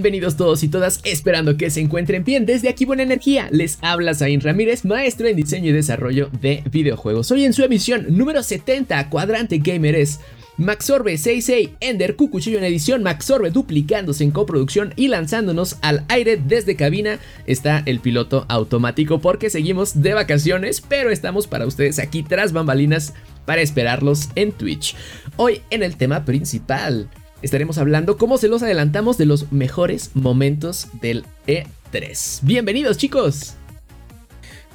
Bienvenidos 0.00 0.38
todos 0.38 0.62
y 0.62 0.68
todas, 0.68 1.02
esperando 1.04 1.58
que 1.58 1.68
se 1.68 1.78
encuentren 1.78 2.24
bien. 2.24 2.46
Desde 2.46 2.70
aquí 2.70 2.86
Buena 2.86 3.02
Energía, 3.02 3.50
les 3.52 3.76
habla 3.82 4.14
Zain 4.14 4.40
Ramírez, 4.40 4.86
maestro 4.86 5.28
en 5.28 5.36
diseño 5.36 5.68
y 5.68 5.72
desarrollo 5.72 6.30
de 6.40 6.62
videojuegos. 6.72 7.30
Hoy 7.30 7.44
en 7.44 7.52
su 7.52 7.62
emisión 7.62 8.06
número 8.08 8.42
70, 8.42 9.10
Cuadrante 9.10 9.58
Gamer 9.58 9.94
es 9.94 10.20
Maxorbe 10.56 11.18
66 11.18 11.76
Ender 11.80 12.16
Cucuchillo 12.16 12.56
en 12.56 12.64
edición, 12.64 13.02
Maxorbe 13.02 13.50
duplicándose 13.50 14.24
en 14.24 14.30
coproducción 14.30 14.94
y 14.96 15.08
lanzándonos 15.08 15.76
al 15.82 16.06
aire 16.08 16.38
desde 16.38 16.76
cabina 16.76 17.18
está 17.44 17.82
el 17.84 18.00
piloto 18.00 18.46
automático 18.48 19.20
porque 19.20 19.50
seguimos 19.50 20.00
de 20.00 20.14
vacaciones, 20.14 20.80
pero 20.80 21.10
estamos 21.10 21.46
para 21.46 21.66
ustedes 21.66 21.98
aquí 21.98 22.22
tras 22.22 22.54
bambalinas 22.54 23.12
para 23.44 23.60
esperarlos 23.60 24.30
en 24.34 24.52
Twitch. 24.52 24.96
Hoy 25.36 25.60
en 25.68 25.82
el 25.82 25.96
tema 25.96 26.24
principal, 26.24 27.10
estaremos 27.42 27.78
hablando, 27.78 28.16
como 28.16 28.38
se 28.38 28.48
los 28.48 28.62
adelantamos, 28.62 29.18
de 29.18 29.26
los 29.26 29.52
mejores 29.52 30.10
momentos 30.14 30.88
del 31.00 31.24
E3. 31.46 32.40
Bienvenidos, 32.42 32.96
chicos. 32.96 33.54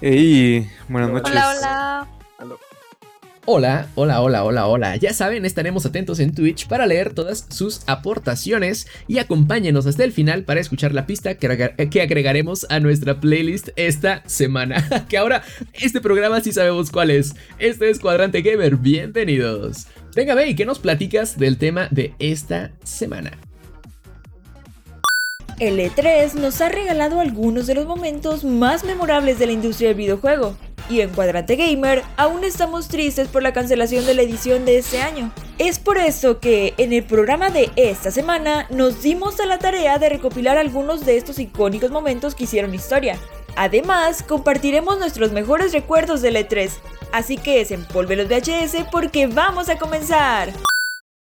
Hey, 0.02 0.69
buenas 0.89 1.11
noches. 1.11 1.31
Hola, 1.31 1.49
hola. 1.49 2.07
Hola, 3.47 3.88
hola, 3.94 4.22
hola, 4.22 4.44
hola, 4.44 4.66
hola. 4.66 4.95
Ya 4.95 5.13
saben, 5.13 5.45
estaremos 5.45 5.85
atentos 5.85 6.19
en 6.19 6.33
Twitch 6.33 6.67
para 6.67 6.88
leer 6.88 7.13
todas 7.13 7.45
sus 7.49 7.81
aportaciones 7.85 8.88
y 9.07 9.19
acompáñenos 9.19 9.85
hasta 9.85 10.03
el 10.03 10.11
final 10.11 10.45
para 10.45 10.59
escuchar 10.59 10.95
la 10.95 11.05
pista 11.05 11.35
que 11.35 12.02
agregaremos 12.02 12.66
a 12.72 12.79
nuestra 12.79 13.19
playlist 13.19 13.69
esta 13.75 14.23
semana. 14.25 15.05
que 15.09 15.19
ahora 15.19 15.44
este 15.73 16.02
programa 16.02 16.41
sí 16.41 16.53
sabemos 16.53 16.89
cuál 16.89 17.11
es. 17.11 17.35
Este 17.59 17.91
es 17.91 18.00
Cuadrante 18.00 18.41
Gamer. 18.41 18.77
Bienvenidos. 18.77 19.85
Venga, 20.16 20.33
ve, 20.33 20.47
¿y 20.47 20.55
qué 20.55 20.66
nos 20.66 20.80
platicas 20.80 21.38
del 21.38 21.58
tema 21.58 21.89
de 21.91 22.13
esta 22.19 22.71
semana? 22.85 23.38
El 25.59 25.77
E3 25.77 26.35
nos 26.35 26.61
ha 26.61 26.69
regalado 26.69 27.19
algunos 27.19 27.67
de 27.67 27.75
los 27.75 27.85
momentos 27.85 28.45
más 28.45 28.85
memorables 28.85 29.39
de 29.39 29.47
la 29.47 29.52
industria 29.52 29.89
del 29.89 29.97
videojuego. 29.97 30.55
Y 30.89 31.02
en 31.02 31.09
Cuadrante 31.09 31.57
Gamer 31.57 32.02
aún 32.16 32.45
estamos 32.45 32.88
tristes 32.88 33.27
por 33.27 33.44
la 33.44 33.52
cancelación 33.52 34.05
de 34.05 34.13
la 34.13 34.22
edición 34.22 34.63
de 34.63 34.77
este 34.77 35.02
año. 35.02 35.33
Es 35.57 35.80
por 35.80 35.97
eso 35.97 36.39
que 36.39 36.73
en 36.77 36.94
el 36.94 37.03
programa 37.03 37.50
de 37.50 37.72
esta 37.75 38.09
semana 38.09 38.67
nos 38.69 39.02
dimos 39.02 39.41
a 39.41 39.45
la 39.45 39.59
tarea 39.59 39.97
de 40.00 40.07
recopilar 40.07 40.57
algunos 40.57 41.05
de 41.05 41.17
estos 41.17 41.39
icónicos 41.39 41.91
momentos 41.91 42.35
que 42.35 42.45
hicieron 42.45 42.73
historia. 42.73 43.19
Además, 43.55 44.21
compartiremos 44.21 44.99
nuestros 44.99 45.31
mejores 45.31 45.71
recuerdos 45.71 46.21
del 46.21 46.35
E3, 46.35 46.71
así 47.13 47.37
que 47.37 47.59
desempolve 47.59 48.15
los 48.15 48.27
VHS 48.27 48.85
porque 48.91 49.27
vamos 49.27 49.69
a 49.69 49.77
comenzar. 49.77 50.51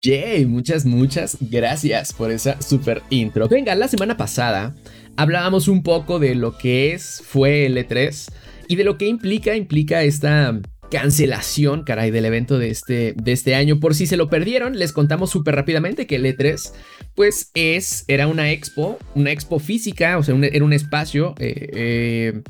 Yay, 0.02 0.46
muchas, 0.46 0.86
muchas 0.86 1.38
gracias 1.42 2.14
por 2.14 2.32
esa 2.32 2.62
super 2.62 3.04
intro. 3.10 3.48
Venga, 3.48 3.76
la 3.76 3.88
semana 3.88 4.16
pasada 4.16 4.76
hablábamos 5.18 5.68
un 5.68 5.84
poco 5.84 6.20
de 6.20 6.36
lo 6.36 6.58
que 6.58 6.94
es, 6.94 7.22
fue 7.26 7.66
el 7.66 7.78
E3 7.78 8.32
y 8.68 8.76
de 8.76 8.84
lo 8.84 8.98
que 8.98 9.08
implica, 9.08 9.56
implica 9.56 10.04
esta 10.04 10.60
cancelación, 10.90 11.84
caray, 11.84 12.12
del 12.12 12.26
evento 12.26 12.58
de 12.58 12.70
este, 12.70 13.14
de 13.16 13.32
este 13.32 13.56
año. 13.56 13.80
Por 13.80 13.96
si 13.96 14.08
se 14.08 14.18
lo 14.18 14.30
perdieron, 14.30 14.78
les 14.78 14.92
contamos 14.92 15.30
súper 15.30 15.56
rápidamente 15.56 16.08
que 16.08 16.16
el 16.16 16.26
E3, 16.26 16.74
pues 17.16 17.52
es, 17.54 18.06
era 18.08 18.28
una 18.28 18.52
expo, 18.52 18.98
una 19.16 19.32
expo 19.32 19.60
física, 19.60 20.18
o 20.18 20.24
sea, 20.24 20.36
era 20.36 20.66
un 20.66 20.74
espacio 20.74 21.36
eh, 21.40 22.42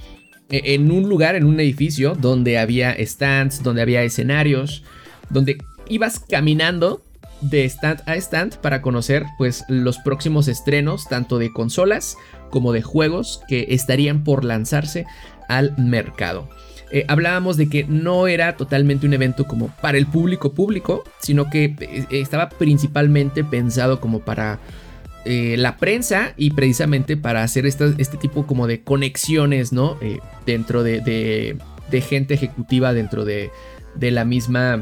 eh, 0.50 0.62
en 0.76 0.92
un 0.92 1.10
lugar, 1.10 1.36
en 1.36 1.46
un 1.46 1.60
edificio, 1.60 2.16
donde 2.16 2.58
había 2.58 2.96
stands, 3.06 3.62
donde 3.62 3.82
había 3.82 4.04
escenarios, 4.04 4.84
donde 5.30 5.58
ibas 5.90 6.20
caminando 6.20 7.04
de 7.42 7.66
stand 7.66 8.02
a 8.06 8.16
stand 8.16 8.58
para 8.58 8.82
conocer 8.82 9.26
pues 9.38 9.64
los 9.70 9.98
próximos 10.00 10.48
estrenos 10.48 11.08
tanto 11.08 11.38
de 11.38 11.54
consolas 11.54 12.18
como 12.50 12.74
de 12.74 12.82
juegos 12.82 13.42
que 13.48 13.68
estarían 13.70 14.24
por 14.24 14.44
lanzarse 14.44 15.06
al 15.48 15.78
mercado. 15.78 16.50
Eh, 16.92 17.06
hablábamos 17.08 17.56
de 17.56 17.70
que 17.70 17.84
no 17.84 18.28
era 18.28 18.58
totalmente 18.58 19.06
un 19.06 19.14
evento 19.14 19.46
como 19.46 19.68
para 19.82 19.98
el 19.98 20.08
público 20.08 20.54
público, 20.54 21.04
sino 21.20 21.50
que 21.50 21.76
eh, 21.80 22.06
estaba 22.10 22.50
principalmente 22.50 23.44
pensado 23.44 24.00
como 24.00 24.20
para 24.22 24.60
eh, 25.26 25.56
la 25.58 25.78
prensa 25.78 26.34
y 26.36 26.52
precisamente 26.52 27.16
para 27.16 27.44
hacer 27.44 27.68
este 27.68 28.18
tipo 28.20 28.48
como 28.48 28.66
de 28.66 28.82
conexiones, 28.82 29.72
¿no? 29.72 29.98
dentro 30.46 30.82
de, 30.82 31.02
de, 31.02 32.02
gente 32.02 32.34
ejecutiva 32.34 32.94
dentro 32.94 33.26
de, 33.26 33.52
de, 33.96 34.12
la 34.12 34.26
misma 34.26 34.82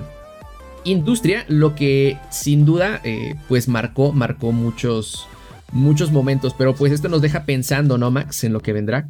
industria, 0.85 1.43
lo 1.49 1.75
que 1.75 2.17
sin 2.29 2.65
duda 2.65 3.01
pues 3.49 3.67
marcó, 3.67 4.13
marcó 4.13 4.53
muchos, 4.53 5.27
muchos 5.73 6.11
momentos, 6.11 6.53
pero 6.57 6.73
pues 6.73 6.93
esto 6.93 7.09
nos 7.09 7.21
deja 7.21 7.43
pensando, 7.43 7.97
¿no, 7.97 8.11
Max? 8.11 8.43
En 8.45 8.53
lo 8.53 8.61
que 8.61 8.71
vendrá. 8.71 9.09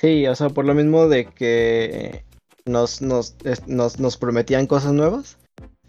Sí, 0.00 0.26
o 0.26 0.34
sea, 0.34 0.48
por 0.48 0.64
lo 0.64 0.72
mismo 0.72 1.08
de 1.08 1.26
que 1.26 2.24
nos, 2.64 3.02
nos, 3.02 3.36
nos, 3.66 4.16
prometían 4.16 4.66
cosas 4.66 4.94
nuevas, 4.94 5.36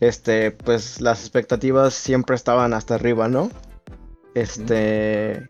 este, 0.01 0.51
pues 0.51 0.99
las 0.99 1.21
expectativas 1.21 1.93
siempre 1.93 2.35
estaban 2.35 2.73
hasta 2.73 2.95
arriba, 2.95 3.29
¿no? 3.29 3.49
Este, 4.35 5.47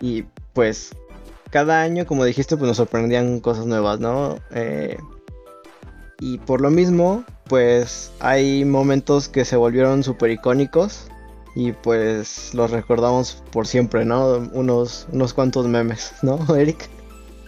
y 0.00 0.24
pues 0.52 0.96
cada 1.50 1.80
año, 1.82 2.06
como 2.06 2.24
dijiste, 2.24 2.56
pues 2.56 2.66
nos 2.66 2.78
sorprendían 2.78 3.38
cosas 3.38 3.66
nuevas, 3.66 4.00
¿no? 4.00 4.40
Eh, 4.50 4.98
y 6.18 6.38
por 6.38 6.60
lo 6.60 6.70
mismo, 6.70 7.24
pues 7.48 8.10
hay 8.18 8.64
momentos 8.64 9.28
que 9.28 9.44
se 9.44 9.54
volvieron 9.54 10.02
súper 10.02 10.32
icónicos 10.32 11.06
y 11.54 11.70
pues 11.70 12.52
los 12.52 12.72
recordamos 12.72 13.44
por 13.52 13.68
siempre, 13.68 14.04
¿no? 14.04 14.38
Unos, 14.54 15.06
unos 15.12 15.34
cuantos 15.34 15.68
memes, 15.68 16.14
¿no, 16.22 16.44
Eric? 16.56 16.99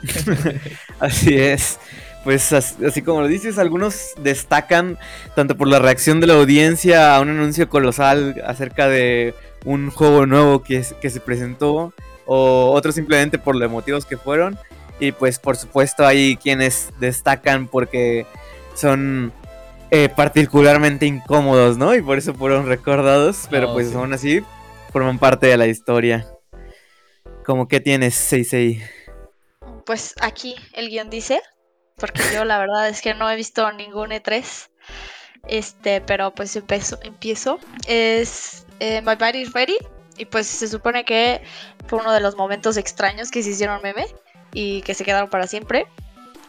así 1.00 1.36
es. 1.36 1.78
Pues 2.24 2.52
así, 2.52 3.02
como 3.02 3.22
lo 3.22 3.26
dices, 3.26 3.58
algunos 3.58 4.12
destacan 4.22 4.96
tanto 5.34 5.56
por 5.56 5.66
la 5.66 5.80
reacción 5.80 6.20
de 6.20 6.28
la 6.28 6.34
audiencia 6.34 7.16
a 7.16 7.20
un 7.20 7.30
anuncio 7.30 7.68
colosal 7.68 8.40
acerca 8.46 8.86
de 8.88 9.34
un 9.64 9.90
juego 9.90 10.24
nuevo 10.24 10.62
que, 10.62 10.84
que 11.00 11.10
se 11.10 11.18
presentó, 11.18 11.92
o 12.26 12.70
otros 12.72 12.94
simplemente 12.94 13.38
por 13.38 13.56
los 13.56 13.70
motivos 13.70 14.06
que 14.06 14.16
fueron. 14.16 14.56
Y 15.00 15.10
pues 15.10 15.40
por 15.40 15.56
supuesto 15.56 16.06
hay 16.06 16.36
quienes 16.36 16.90
destacan 17.00 17.66
porque 17.66 18.24
son 18.74 19.32
eh, 19.90 20.08
particularmente 20.08 21.06
incómodos, 21.06 21.76
¿no? 21.76 21.94
Y 21.94 22.02
por 22.02 22.18
eso 22.18 22.34
fueron 22.34 22.66
recordados, 22.66 23.48
pero 23.50 23.70
oh, 23.70 23.74
pues 23.74 23.92
aún 23.94 24.12
así 24.12 24.42
forman 24.92 25.18
parte 25.18 25.48
de 25.48 25.56
la 25.56 25.66
historia. 25.66 26.26
Como 27.44 27.66
que 27.66 27.80
tienes, 27.80 28.14
Seisei 28.14 28.80
pues 29.84 30.14
aquí 30.20 30.54
el 30.72 30.88
guion 30.88 31.10
dice, 31.10 31.42
porque 31.96 32.22
yo 32.34 32.44
la 32.44 32.58
verdad 32.58 32.88
es 32.88 33.00
que 33.00 33.14
no 33.14 33.30
he 33.30 33.36
visto 33.36 33.70
ningún 33.72 34.10
E3, 34.10 34.70
este, 35.48 36.00
pero 36.00 36.34
pues 36.34 36.54
empiezo, 36.56 36.98
empiezo. 37.02 37.58
es 37.86 38.66
eh, 38.80 39.02
My 39.02 39.14
Body's 39.14 39.52
Ready, 39.52 39.76
y 40.16 40.24
pues 40.26 40.46
se 40.46 40.68
supone 40.68 41.04
que 41.04 41.42
fue 41.86 42.00
uno 42.00 42.12
de 42.12 42.20
los 42.20 42.36
momentos 42.36 42.76
extraños 42.76 43.30
que 43.30 43.42
se 43.42 43.50
hicieron 43.50 43.80
meme 43.82 44.06
y 44.52 44.82
que 44.82 44.94
se 44.94 45.04
quedaron 45.04 45.30
para 45.30 45.46
siempre. 45.46 45.86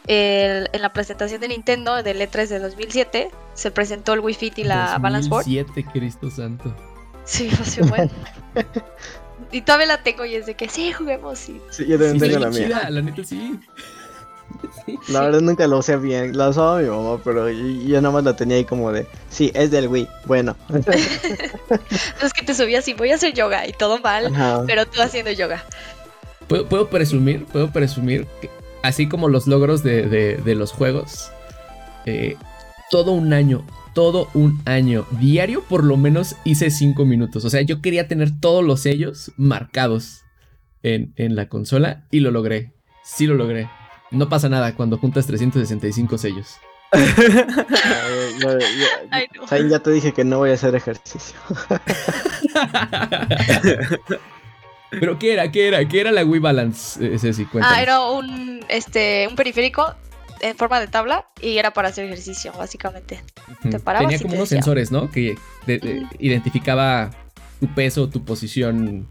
en 0.06 0.82
la 0.82 0.92
presentación 0.92 1.40
de 1.40 1.48
Nintendo 1.48 2.02
del 2.02 2.20
E3 2.20 2.48
de 2.48 2.58
2007 2.58 3.30
se 3.54 3.70
presentó 3.70 4.12
el 4.12 4.20
Wii 4.20 4.34
Fit 4.34 4.58
y 4.58 4.64
la 4.64 4.98
Balance 4.98 5.28
Board. 5.28 5.44
2007, 5.46 5.90
Cristo 5.92 6.30
Santo. 6.30 6.74
Sí, 7.24 7.48
fue 7.50 7.88
bueno. 7.88 8.10
Y 9.52 9.62
todavía 9.62 9.86
la 9.86 10.02
tengo 10.02 10.24
y 10.24 10.34
es 10.34 10.46
de 10.46 10.54
que 10.54 10.68
sí, 10.68 10.92
juguemos. 10.92 11.48
Y... 11.48 11.60
Sí, 11.70 11.86
yo 11.86 11.98
también 11.98 12.18
tengo 12.18 12.38
la 12.38 12.50
mía. 12.50 12.90
la 12.90 13.02
neta 13.02 13.24
sí. 13.24 13.58
La 15.08 15.22
verdad 15.22 15.40
nunca 15.40 15.66
lo 15.66 15.78
usé 15.78 15.96
bien, 15.96 16.36
la 16.36 16.48
usaba 16.48 16.80
mi 16.80 16.88
mamá, 16.88 17.20
pero 17.22 17.48
yo, 17.50 18.00
nada 18.00 18.12
más 18.12 18.24
la 18.24 18.36
tenía 18.36 18.56
ahí 18.56 18.64
como 18.64 18.92
de, 18.92 19.06
sí, 19.30 19.50
es 19.54 19.70
del 19.70 19.88
Wii, 19.88 20.08
bueno. 20.26 20.56
es 22.22 22.32
que 22.32 22.44
te 22.44 22.54
subías 22.54 22.86
y 22.88 22.94
voy 22.94 23.10
a 23.10 23.16
hacer 23.16 23.32
yoga 23.34 23.66
y 23.66 23.72
todo 23.72 23.98
mal, 23.98 24.32
pero 24.66 24.86
tú 24.86 25.00
haciendo 25.00 25.30
yoga. 25.30 25.64
¿Puedo, 26.48 26.88
presumir, 26.88 27.46
puedo 27.46 27.70
presumir, 27.70 28.26
que, 28.40 28.50
así 28.82 29.08
como 29.08 29.28
los 29.28 29.46
logros 29.46 29.82
de, 29.82 30.06
de, 30.06 30.54
los 30.54 30.72
juegos, 30.72 31.30
eh, 32.04 32.36
todo 32.90 33.12
un 33.12 33.32
año 33.32 33.64
todo 33.94 34.28
un 34.34 34.60
año. 34.66 35.06
Diario 35.12 35.62
por 35.62 35.84
lo 35.84 35.96
menos 35.96 36.36
hice 36.44 36.70
5 36.70 37.04
minutos. 37.04 37.44
O 37.44 37.50
sea, 37.50 37.62
yo 37.62 37.80
quería 37.80 38.08
tener 38.08 38.30
todos 38.40 38.64
los 38.64 38.80
sellos 38.80 39.32
marcados. 39.36 40.22
en, 40.82 41.14
en 41.16 41.34
la 41.34 41.48
consola 41.48 42.04
y 42.10 42.20
lo 42.20 42.30
logré. 42.30 42.74
Sí 43.02 43.26
lo 43.26 43.34
logré. 43.34 43.70
No 44.10 44.28
pasa 44.28 44.48
nada 44.50 44.74
cuando 44.74 44.98
juntas 44.98 45.26
365 45.26 46.18
sellos. 46.18 46.56
Ay, 46.92 47.02
no, 48.40 48.48
Ay, 49.10 49.26
no. 49.34 49.46
Zain, 49.48 49.68
ya 49.68 49.78
te 49.80 49.90
dije 49.90 50.12
que 50.12 50.24
no 50.24 50.38
voy 50.38 50.50
a 50.50 50.54
hacer 50.54 50.74
ejercicio. 50.74 51.36
Pero 54.90 55.18
¿qué 55.18 55.32
era? 55.32 55.50
¿Qué 55.50 55.68
era? 55.68 55.88
¿Qué 55.88 56.00
era 56.00 56.12
la 56.12 56.24
Wii 56.24 56.40
Balance? 56.40 57.04
Eh, 57.04 57.18
Ceci, 57.18 57.46
cuéntanos. 57.46 57.76
Ah, 57.78 57.82
era 57.82 58.00
un, 58.10 58.60
este, 58.68 59.26
un 59.28 59.34
periférico 59.34 59.94
en 60.50 60.56
forma 60.56 60.78
de 60.80 60.86
tabla 60.88 61.26
y 61.40 61.58
era 61.58 61.72
para 61.72 61.88
hacer 61.88 62.04
ejercicio, 62.06 62.52
básicamente. 62.52 63.22
Ujú. 63.60 63.70
te 63.70 63.80
parabas 63.80 64.06
Tenía 64.08 64.16
y 64.16 64.20
como 64.20 64.30
te 64.32 64.36
unos 64.38 64.48
decía. 64.50 64.62
sensores, 64.62 64.90
¿no? 64.90 65.10
Que 65.10 65.34
de- 65.66 65.78
de- 65.78 66.00
Ujú. 66.00 66.08
identificaba 66.18 67.10
tu 67.60 67.66
peso, 67.74 68.08
tu 68.08 68.24
posición 68.24 69.08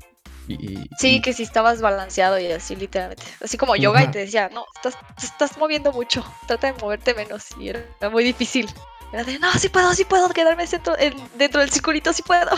y... 0.47 0.53
y- 0.53 0.89
Sí, 1.00 1.15
y- 1.15 1.21
que 1.21 1.33
si 1.33 1.44
estabas 1.44 1.81
balanceado 1.81 2.38
y 2.39 2.47
así, 2.51 2.75
literalmente. 2.75 3.24
Así 3.44 3.57
como 3.57 3.75
yoga 3.75 4.00
Ajá. 4.01 4.09
y 4.09 4.12
te 4.12 4.19
decía, 4.19 4.50
no, 4.53 4.65
estás, 4.75 4.95
te 5.19 5.25
estás 5.25 5.57
moviendo 5.57 5.91
mucho, 5.91 6.24
trata 6.47 6.71
de 6.71 6.80
moverte 6.80 7.13
menos. 7.13 7.45
Y 7.59 7.69
era, 7.69 7.83
era 8.00 8.09
muy 8.09 8.24
difícil. 8.24 8.69
Era 9.12 9.24
de, 9.24 9.38
no, 9.39 9.51
sí 9.53 9.69
puedo, 9.69 9.94
sí 9.94 10.06
puedo 10.06 10.30
quedarme 10.30 10.65
dentro, 10.68 10.97
en- 10.97 11.13
dentro 11.38 11.62
del 11.62 11.69
circulito, 11.71 12.12
sí 12.13 12.21
puedo. 12.24 12.50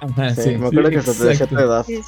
Ajá, 0.00 0.34
Sí, 0.34 0.42
sí, 0.42 0.50
me 0.56 0.66
acuerdo 0.68 0.88
sí, 0.88 0.92
que 0.94 0.98
hasta 1.00 1.12
te 1.14 1.24
decía 1.24 1.46
tu 1.46 1.58
edad. 1.58 1.84
Sí. 1.86 2.00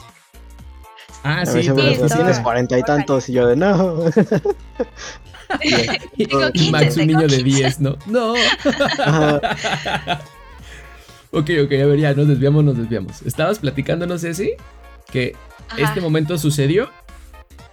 Ah, 1.24 1.44
sí, 1.44 1.62
sí, 1.62 1.68
estaba- 1.70 2.08
tienes 2.14 2.38
cuarenta 2.40 2.78
y 2.78 2.82
tantos, 2.84 3.28
y 3.28 3.32
yo 3.32 3.46
de 3.48 3.56
no. 3.56 4.04
Y, 6.16 6.26
Tengo 6.26 6.48
y 6.52 6.52
15, 6.52 6.70
Max, 6.72 6.86
un 6.96 7.06
tengo 7.06 7.06
niño 7.20 7.28
de 7.28 7.42
15. 7.42 7.62
10, 7.62 7.80
¿no? 7.80 7.96
No. 8.06 8.34
Ok, 11.32 11.50
ok, 11.64 11.72
a 11.72 11.86
ver, 11.86 11.98
ya 11.98 12.14
nos 12.14 12.28
desviamos, 12.28 12.64
nos 12.64 12.78
desviamos. 12.78 13.20
Estabas 13.22 13.58
platicándonos, 13.58 14.22
Ceci, 14.22 14.52
que 15.10 15.34
Ajá. 15.68 15.82
este 15.82 16.00
momento 16.00 16.38
sucedió. 16.38 16.90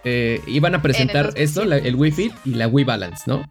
eh, 0.06 0.42
iban 0.46 0.74
a 0.74 0.82
presentar 0.82 1.26
2007. 1.32 1.42
esto, 1.44 1.64
la- 1.64 1.78
el 1.78 1.94
Wii 1.94 2.12
Fit 2.12 2.32
y 2.44 2.54
la 2.56 2.68
Wii 2.68 2.84
Balance, 2.84 3.22
¿no? 3.26 3.42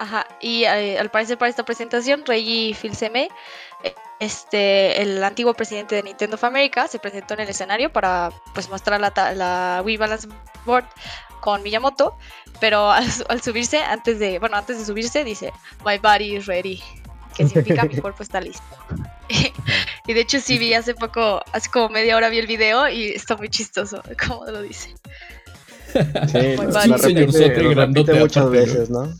Ajá, 0.00 0.26
y 0.40 0.64
eh, 0.64 0.98
al 0.98 1.12
parecer 1.12 1.38
para 1.38 1.48
esta 1.48 1.64
presentación, 1.64 2.24
Reggie 2.26 2.74
Fils-Aimé, 2.74 3.28
este, 4.18 5.00
el 5.00 5.22
antiguo 5.22 5.54
presidente 5.54 5.94
de 5.94 6.02
Nintendo 6.02 6.34
of 6.34 6.42
America, 6.42 6.88
se 6.88 6.98
presentó 6.98 7.34
en 7.34 7.40
el 7.40 7.48
escenario 7.50 7.92
para 7.92 8.32
pues 8.52 8.68
mostrar 8.68 9.00
la, 9.00 9.12
la 9.34 9.80
Wii 9.84 9.96
Balance 9.96 10.26
Board 10.66 10.86
con 11.42 11.62
Miyamoto, 11.62 12.16
pero 12.60 12.90
al, 12.98 13.04
al 13.28 13.42
subirse, 13.42 13.78
antes 13.82 14.18
de, 14.18 14.38
bueno, 14.38 14.56
antes 14.56 14.78
de 14.78 14.84
subirse 14.86 15.24
dice, 15.24 15.52
My 15.84 15.98
body 15.98 16.36
is 16.36 16.46
ready, 16.46 16.80
que 17.36 17.46
significa 17.46 17.84
mi 17.84 17.96
cuerpo 17.96 18.22
está 18.22 18.40
listo. 18.40 18.62
y 20.06 20.12
de 20.14 20.20
hecho 20.20 20.40
sí 20.40 20.56
vi 20.58 20.72
hace 20.74 20.94
poco, 20.94 21.42
hace 21.52 21.68
como 21.70 21.88
media 21.90 22.16
hora 22.16 22.28
vi 22.28 22.38
el 22.38 22.46
video 22.46 22.88
y 22.88 23.08
está 23.08 23.36
muy 23.36 23.48
chistoso, 23.50 24.02
como 24.26 24.46
lo 24.46 24.62
dice. 24.62 24.94
Sí, 25.92 26.38
Muy 26.56 26.66
lo- 26.66 26.72
padre. 26.72 26.88
lo 26.88 26.98
Sí, 26.98 27.04
señorzote 27.04 27.48
repite, 27.48 27.62
lo 27.62 27.74
repite 27.74 28.14
muchas 28.14 28.48
veces, 28.50 28.88
¿no? 28.90 29.12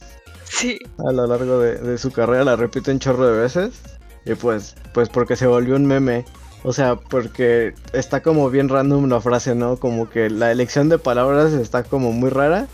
Sí, 0.44 0.78
A 1.06 1.12
lo 1.12 1.26
largo 1.26 1.58
de, 1.58 1.76
de 1.76 1.98
su 1.98 2.12
carrera 2.12 2.44
la 2.44 2.56
repite 2.56 2.90
un 2.92 2.98
chorro 2.98 3.26
de 3.26 3.38
veces. 3.40 3.80
Y 4.24 4.34
pues, 4.34 4.76
pues 4.94 5.08
porque 5.08 5.34
se 5.36 5.46
volvió 5.46 5.74
un 5.76 5.84
meme. 5.86 6.24
O 6.64 6.72
sea, 6.72 6.96
porque 6.96 7.74
está 7.92 8.22
como 8.22 8.48
bien 8.50 8.68
random 8.68 9.08
la 9.08 9.20
frase, 9.20 9.54
¿no? 9.54 9.76
Como 9.76 10.08
que 10.08 10.30
la 10.30 10.52
elección 10.52 10.88
de 10.88 10.98
palabras 10.98 11.52
está 11.52 11.82
como 11.82 12.12
muy 12.12 12.30
rara. 12.30 12.68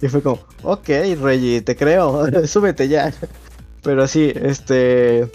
Y 0.00 0.08
fue 0.08 0.22
como, 0.22 0.40
ok, 0.62 0.88
Reggie, 1.20 1.62
te 1.62 1.76
creo, 1.76 2.24
súbete 2.46 2.88
ya. 2.88 3.12
Pero 3.82 4.06
sí, 4.06 4.32
este... 4.34 5.30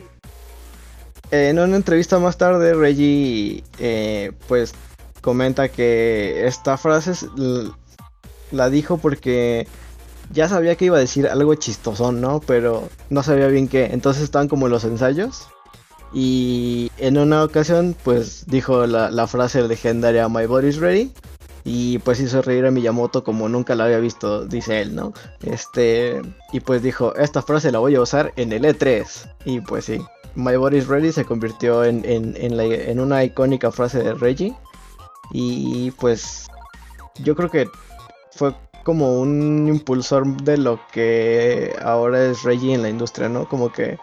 En 1.32 1.60
una 1.60 1.78
entrevista 1.78 2.20
más 2.20 2.38
tarde, 2.38 2.74
Reggie, 2.74 3.64
eh, 3.80 4.34
pues, 4.50 4.74
comenta 5.22 5.70
que 5.70 6.46
esta 6.46 6.78
frase 6.78 7.14
la 8.52 8.70
dijo 8.70 8.98
porque 8.98 9.66
ya 10.34 10.50
sabía 10.50 10.76
que 10.76 10.86
iba 10.86 10.98
a 10.98 11.00
decir 11.00 11.28
algo 11.28 11.56
chistosón, 11.56 12.20
¿no? 12.20 12.42
Pero 12.42 12.90
no 13.10 13.24
sabía 13.24 13.48
bien 13.48 13.68
qué. 13.68 13.86
Entonces 13.86 14.24
estaban 14.24 14.50
como 14.50 14.68
los 14.68 14.84
ensayos. 14.84 15.48
Y 16.14 16.92
en 16.98 17.18
una 17.18 17.44
ocasión, 17.44 17.96
pues 18.04 18.46
dijo 18.48 18.86
la, 18.86 19.10
la 19.12 19.28
frase 19.28 19.62
legendaria 19.68 20.28
My 20.30 20.46
body's 20.46 20.78
ready. 20.78 21.12
Y 21.64 22.00
pues 22.00 22.20
hizo 22.20 22.42
reír 22.42 22.66
a 22.66 22.72
Miyamoto 22.72 23.24
como 23.24 23.48
nunca 23.48 23.76
la 23.76 23.84
había 23.86 24.00
visto, 24.00 24.46
dice 24.46 24.82
él, 24.82 24.96
¿no? 24.96 25.14
Este. 25.44 26.22
Y 26.52 26.60
pues 26.60 26.82
dijo, 26.82 27.16
esta 27.16 27.42
frase 27.44 27.72
la 27.72 27.78
voy 27.80 27.96
a 27.96 28.02
usar 28.02 28.34
en 28.36 28.52
el 28.52 28.64
E3. 28.64 29.06
Y 29.46 29.62
pues 29.62 29.86
sí. 29.86 30.00
My 30.34 30.56
body's 30.56 30.88
ready 30.88 31.12
se 31.12 31.24
convirtió 31.26 31.84
en, 31.84 32.04
en, 32.06 32.36
en 32.38 32.58
la- 32.58 32.64
en 32.64 33.00
una 33.00 33.24
icónica 33.24 33.72
frase 33.72 34.02
de 34.04 34.14
Reggie. 34.16 34.56
Y 35.32 35.92
pues. 35.92 36.48
Yo 37.24 37.36
creo 37.36 37.50
que 37.52 37.68
fue 38.32 38.56
como 38.84 39.20
un 39.20 39.68
impulsor 39.68 40.26
de 40.44 40.58
lo 40.58 40.80
que 40.92 41.76
ahora 41.84 42.26
es 42.26 42.42
Reggie 42.44 42.74
en 42.74 42.82
la 42.82 42.90
industria, 42.90 43.30
¿no? 43.30 43.48
Como 43.48 43.72
que 43.72 44.00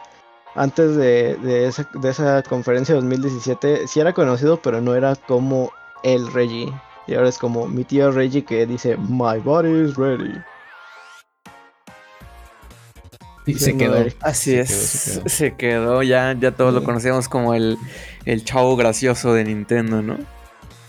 antes 0.54 0.96
de, 0.96 1.36
de 1.36 1.66
esa, 1.68 1.88
de 1.94 2.10
esa 2.10 2.42
conferencia 2.42 2.94
de 2.94 3.00
2017 3.00 3.86
sí 3.86 4.00
era 4.00 4.12
conocido, 4.12 4.60
pero 4.60 4.80
no 4.80 4.94
era 4.94 5.14
como 5.16 5.70
el 6.02 6.32
Reggie. 6.32 6.72
Y 7.06 7.14
ahora 7.14 7.28
es 7.28 7.38
como 7.38 7.66
mi 7.68 7.84
tío 7.84 8.10
Reggie 8.10 8.44
que 8.44 8.66
dice, 8.66 8.96
My 8.98 9.38
body 9.42 9.84
is 9.88 9.96
ready. 9.96 10.34
Sí, 13.46 13.54
se 13.54 13.76
quedó. 13.78 14.04
Así 14.20 14.50
Se 14.50 14.60
es, 14.60 14.68
quedó, 14.68 14.82
se 14.84 15.10
quedó. 15.10 15.28
se 15.28 15.56
quedó, 15.56 16.02
ya, 16.02 16.36
ya 16.38 16.50
todos 16.52 16.74
lo 16.74 16.80
Sí. 16.80 16.86
conocemos 16.86 17.28
como 17.28 17.54
el, 17.54 17.78
el 18.26 18.44
chavo 18.44 18.76
gracioso 18.76 19.32
de 19.32 19.44
Nintendo, 19.44 20.02
¿no? 20.02 20.18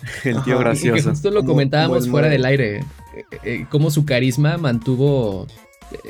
El 0.24 0.44
tío 0.44 0.60
Ajá. 0.60 0.74
Y 0.74 0.82
que 0.90 0.92
gracioso. 0.92 1.10
justo 1.12 1.32
lo 1.32 1.44
comentábamos 1.46 2.08
fuera 2.10 2.28
del 2.30 2.46
aire. 2.46 2.78
eh, 2.80 2.86
eh, 3.44 3.66
cómo 3.70 3.92
su 3.92 4.06
carisma 4.06 4.58
mantuvo. 4.58 5.48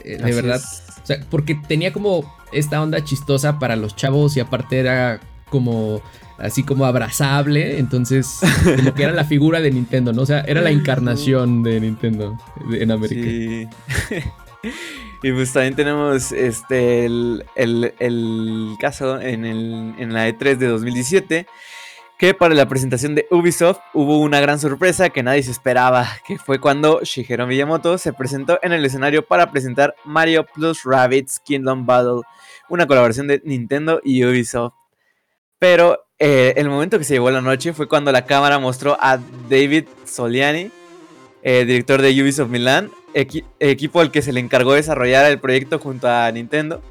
eh, 0.04 0.18
de 0.18 0.24
Así 0.24 0.34
verdad. 0.34 0.56
es. 0.58 0.84
O 1.04 1.06
sea, 1.06 1.18
porque 1.30 1.56
tenía 1.68 1.92
como 1.94 2.36
esta 2.52 2.82
onda 2.82 3.04
chistosa 3.04 3.60
para 3.60 3.76
los 3.76 3.96
chavos 3.96 4.36
y 4.38 4.40
aparte 4.40 4.80
era 4.80 5.20
como. 5.50 6.02
Así 6.38 6.64
como 6.64 6.86
abrazable. 6.86 7.80
Entonces, 7.80 8.40
como 8.78 8.94
que 8.94 9.04
era 9.04 9.12
la 9.12 9.26
figura 9.26 9.60
de 9.60 9.72
Nintendo, 9.72 10.14
¿no? 10.14 10.22
O 10.22 10.26
sea, 10.26 10.40
era 10.48 10.62
la 10.62 10.70
encarnación 10.72 11.64
de 11.64 11.82
Nintendo 11.82 12.38
en 12.72 12.92
América. 12.92 13.70
Y 15.22 15.32
pues 15.34 15.52
también 15.52 15.76
tenemos 15.76 16.32
este 16.32 17.06
el, 17.06 17.46
el- 17.56 17.94
el 18.00 18.76
caso 18.80 19.20
en, 19.20 19.46
el, 19.46 19.94
en 19.98 20.14
la 20.14 20.30
E3 20.30 20.56
de 20.58 20.68
2017 20.68 21.46
que 22.18 22.34
para 22.34 22.54
la 22.56 22.68
presentación 22.68 23.16
de 23.16 23.26
Ubisoft 23.32 23.80
hubo 23.94 24.20
una 24.20 24.40
gran 24.42 24.60
sorpresa 24.60 25.10
que 25.10 25.24
nadie 25.24 25.44
se 25.44 25.52
esperaba, 25.52 26.08
que 26.26 26.38
fue 26.38 26.60
cuando 26.60 27.02
Shigeru 27.04 27.48
Miyamoto 27.48 27.98
se 27.98 28.12
presentó 28.14 28.60
en 28.62 28.72
el 28.74 28.86
escenario 28.86 29.26
para 29.26 29.52
presentar 29.52 29.94
Mario 30.06 30.46
Plus 30.54 30.84
Rabbids 30.84 31.40
Kingdom 31.40 31.86
Battle, 31.86 32.22
una 32.70 32.88
colaboración 32.88 33.28
de 33.28 33.42
Nintendo 33.44 34.02
y 34.04 34.24
Ubisoft. 34.24 34.74
Pero 35.60 36.06
eh, 36.20 36.54
el 36.58 36.70
momento 36.70 36.98
que 36.98 37.04
se 37.04 37.14
llevó 37.16 37.32
la 37.32 37.42
noche 37.42 37.74
fue 37.74 37.88
cuando 37.88 38.12
la 38.12 38.26
cámara 38.26 38.60
mostró 38.60 38.98
a 39.00 39.20
David 39.50 39.86
Soliani, 40.06 40.72
eh, 41.44 41.66
director 41.66 42.02
de 42.02 42.10
Ubisoft 42.22 42.50
Milan, 42.50 42.92
equi- 43.14 43.44
equipo 43.60 44.00
al 44.02 44.12
que 44.12 44.22
se 44.22 44.32
le 44.34 44.40
encargó 44.40 44.74
desarrollar 44.74 45.26
el 45.30 45.40
proyecto 45.40 45.80
junto 45.80 46.08
a 46.10 46.32
Nintendo. 46.32 46.82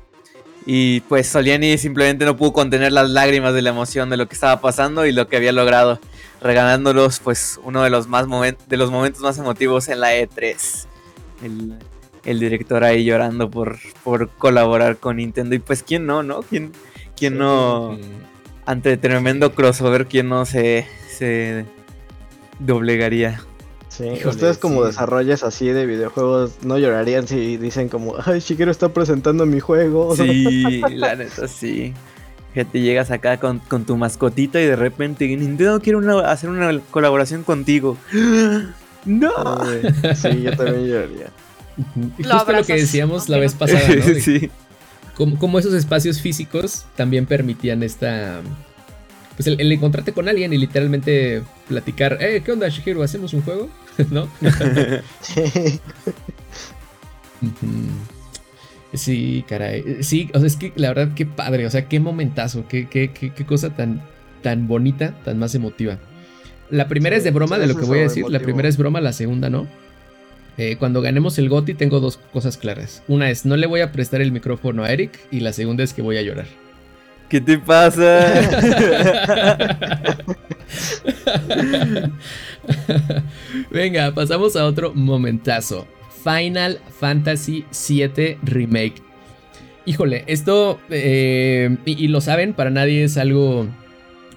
Y 0.66 1.00
pues 1.02 1.26
Soliani 1.28 1.78
simplemente 1.78 2.26
no 2.26 2.36
pudo 2.36 2.52
contener 2.52 2.92
las 2.92 3.08
lágrimas 3.08 3.54
de 3.54 3.62
la 3.62 3.70
emoción 3.70 4.10
de 4.10 4.18
lo 4.18 4.28
que 4.28 4.34
estaba 4.34 4.60
pasando 4.60 5.06
y 5.06 5.12
lo 5.12 5.26
que 5.26 5.36
había 5.38 5.52
logrado, 5.52 5.98
regalándolos 6.42 7.20
pues 7.20 7.58
uno 7.64 7.82
de 7.82 7.88
los, 7.90 8.06
más 8.06 8.26
de 8.68 8.76
los 8.76 8.90
momentos 8.90 9.22
más 9.22 9.38
emotivos 9.38 9.88
en 9.88 10.00
la 10.00 10.14
E3. 10.14 10.86
El, 11.42 11.78
el 12.24 12.40
director 12.40 12.84
ahí 12.84 13.04
llorando 13.04 13.50
por, 13.50 13.78
por 14.04 14.28
colaborar 14.30 14.96
con 14.98 15.16
Nintendo. 15.16 15.54
Y 15.54 15.58
pues 15.58 15.82
quién 15.82 16.06
no, 16.06 16.22
¿no? 16.22 16.42
¿Quién, 16.42 16.72
quién 17.16 17.38
no? 17.38 17.96
Sí. 18.00 18.08
Ante 18.66 18.96
tremendo 18.98 19.54
crossover, 19.54 20.06
¿quién 20.06 20.28
no 20.28 20.44
se, 20.44 20.86
se 21.16 21.64
doblegaría? 22.58 23.40
Sí, 23.88 24.04
Híjole, 24.04 24.28
ustedes 24.28 24.58
como 24.58 24.82
sí. 24.82 24.88
desarrollas 24.88 25.42
así 25.42 25.68
de 25.68 25.86
videojuegos 25.86 26.58
no 26.62 26.78
llorarían 26.78 27.26
si 27.26 27.56
dicen 27.56 27.88
como, 27.88 28.14
ay, 28.24 28.40
Shigeru 28.40 28.70
está 28.70 28.90
presentando 28.90 29.46
mi 29.46 29.60
juego. 29.60 30.14
Sí, 30.14 30.82
la 30.90 31.16
neta 31.16 31.48
sí. 31.48 31.94
Que 32.54 32.64
te 32.64 32.80
llegas 32.80 33.10
acá 33.10 33.38
con, 33.38 33.58
con 33.60 33.84
tu 33.84 33.96
mascotita 33.96 34.60
y 34.60 34.66
de 34.66 34.76
repente 34.76 35.26
Nintendo 35.28 35.80
quiere 35.80 35.96
una- 35.96 36.30
hacer 36.30 36.50
una 36.50 36.78
colaboración 36.90 37.42
contigo. 37.44 37.96
¡No! 39.04 39.30
Ay, 39.62 40.14
sí, 40.14 40.42
yo 40.42 40.56
también 40.56 40.86
lloraría. 40.86 41.26
Ujú. 41.78 42.10
Y 42.18 42.22
Lo 42.24 42.34
justo 42.38 42.52
lo 42.52 42.64
que 42.64 42.74
decíamos 42.74 43.28
la 43.28 43.38
vez 43.38 43.54
pasada, 43.54 43.88
¿no? 43.88 44.04
De 44.04 44.20
sí. 44.20 44.50
Cómo, 45.14 45.38
cómo 45.38 45.58
esos 45.58 45.74
espacios 45.74 46.20
físicos 46.20 46.84
también 46.96 47.26
permitían 47.26 47.82
esta. 47.82 48.40
Pues 49.36 49.46
el, 49.46 49.60
el 49.60 49.70
encontrarte 49.70 50.12
con 50.12 50.28
alguien 50.28 50.52
y 50.52 50.58
literalmente 50.58 51.42
platicar, 51.68 52.18
eh, 52.20 52.42
¿qué 52.44 52.52
onda, 52.52 52.68
Shigeru? 52.68 53.02
¿Hacemos 53.02 53.32
un 53.34 53.42
juego? 53.42 53.68
¿No? 54.10 54.28
Sí. 58.94 59.44
Caray. 59.46 60.02
Sí, 60.02 60.30
o 60.32 60.38
sea, 60.38 60.46
es 60.46 60.56
que 60.56 60.72
la 60.74 60.88
verdad, 60.88 61.14
qué 61.14 61.26
padre. 61.26 61.66
O 61.66 61.70
sea, 61.70 61.88
qué 61.88 62.00
momentazo. 62.00 62.66
Qué, 62.68 62.88
qué, 62.88 63.12
qué, 63.12 63.32
qué 63.34 63.44
cosa 63.44 63.70
tan, 63.70 64.02
tan 64.42 64.66
bonita, 64.66 65.14
tan 65.24 65.38
más 65.38 65.54
emotiva. 65.54 65.98
La 66.70 66.88
primera 66.88 67.14
es 67.14 67.22
de 67.22 67.30
broma 67.30 67.58
de 67.58 67.66
lo 67.66 67.76
que 67.76 67.84
voy 67.84 67.98
a 67.98 68.02
decir. 68.02 68.24
La 68.28 68.40
primera 68.40 68.68
es 68.68 68.76
broma, 68.76 69.00
la 69.00 69.12
segunda 69.12 69.50
no. 69.50 69.66
Eh, 70.58 70.76
cuando 70.76 71.00
ganemos 71.00 71.38
el 71.38 71.48
GOTI 71.48 71.72
tengo 71.74 72.00
dos 72.00 72.18
cosas 72.32 72.56
claras. 72.56 73.04
Una 73.06 73.30
es, 73.30 73.46
no 73.46 73.56
le 73.56 73.68
voy 73.68 73.80
a 73.80 73.92
prestar 73.92 74.20
el 74.20 74.32
micrófono 74.32 74.82
a 74.82 74.92
Eric. 74.92 75.16
Y 75.30 75.38
la 75.40 75.52
segunda 75.52 75.84
es 75.84 75.94
que 75.94 76.02
voy 76.02 76.18
a 76.18 76.22
llorar. 76.22 76.46
¿Qué 77.28 77.40
te 77.40 77.58
pasa? 77.58 78.20
Venga, 83.70 84.12
pasamos 84.14 84.56
a 84.56 84.64
otro 84.64 84.92
momentazo. 84.94 85.86
Final 86.24 86.80
Fantasy 86.98 87.64
VII 87.88 88.38
Remake. 88.42 89.02
Híjole, 89.84 90.24
esto, 90.26 90.80
eh, 90.90 91.76
y, 91.84 92.08
lo 92.08 92.20
saben, 92.20 92.52
para 92.52 92.70
nadie 92.70 93.04
es 93.04 93.16
algo 93.16 93.68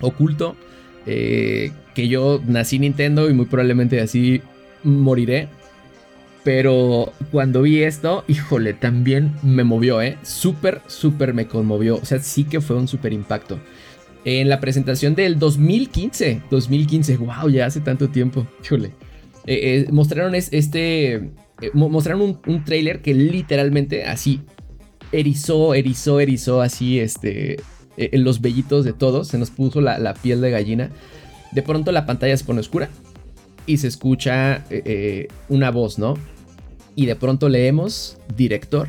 oculto. 0.01 0.55
Eh, 1.07 1.71
que 1.95 2.07
yo 2.07 2.39
nací 2.45 2.77
Nintendo 2.77 3.27
y 3.29 3.33
muy 3.33 3.47
probablemente 3.47 4.01
así 4.01 4.41
moriré. 4.83 5.49
Pero 6.43 7.13
cuando 7.31 7.61
vi 7.61 7.83
esto, 7.83 8.23
híjole, 8.27 8.73
también 8.73 9.33
me 9.43 9.63
movió, 9.63 10.01
¿eh? 10.01 10.17
Súper, 10.23 10.81
súper 10.87 11.33
me 11.33 11.47
conmovió. 11.47 11.97
O 11.97 12.05
sea, 12.05 12.19
sí 12.19 12.45
que 12.45 12.61
fue 12.61 12.77
un 12.77 12.87
súper 12.87 13.13
impacto. 13.13 13.59
En 14.25 14.49
la 14.49 14.59
presentación 14.59 15.13
del 15.13 15.37
2015, 15.37 16.43
2015, 16.49 17.17
wow, 17.17 17.49
ya 17.49 17.67
hace 17.67 17.79
tanto 17.81 18.09
tiempo, 18.09 18.47
híjole. 18.63 18.91
Eh, 19.45 19.85
eh, 19.85 19.87
mostraron 19.91 20.35
este, 20.35 21.13
eh, 21.15 21.31
mostraron 21.73 22.21
un, 22.21 22.39
un 22.45 22.63
trailer 22.63 23.01
que 23.01 23.15
literalmente 23.15 24.05
así 24.05 24.41
erizó, 25.11 25.73
erizó, 25.73 26.19
erizó 26.19 26.61
así, 26.61 26.99
este, 26.99 27.57
en 27.97 28.23
los 28.23 28.41
vellitos 28.41 28.85
de 28.85 28.93
todos, 28.93 29.27
se 29.27 29.39
nos 29.39 29.49
puso 29.49 29.81
la, 29.81 29.99
la 29.99 30.13
piel 30.13 30.41
de 30.41 30.51
gallina. 30.51 30.89
De 31.51 31.61
pronto 31.61 31.91
la 31.91 32.05
pantalla 32.05 32.37
se 32.37 32.45
pone 32.45 32.61
oscura 32.61 32.89
y 33.65 33.77
se 33.77 33.87
escucha 33.87 34.63
una 35.49 35.71
voz, 35.71 35.99
¿no? 35.99 36.15
y 36.95 37.05
de 37.05 37.15
pronto 37.15 37.49
leemos 37.49 38.17
director 38.35 38.87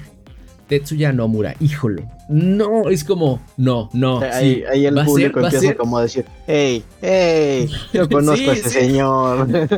Tetsuya 0.69 1.12
Nomura. 1.12 1.55
Híjole. 1.61 2.07
No, 2.29 2.88
es 2.88 3.05
como, 3.05 3.43
no, 3.57 3.91
no. 3.93 4.21
Ahí, 4.21 4.64
ahí 4.71 4.87
el 4.87 4.95
público 5.05 5.41
empieza 5.41 5.75
como 5.75 5.99
a 5.99 6.02
decir, 6.02 6.25
hey, 6.47 6.83
hey, 7.00 7.71
yo 7.93 8.09
conozco 8.09 8.50
a 8.50 8.55
ese 8.55 8.71
señor. 8.71 9.49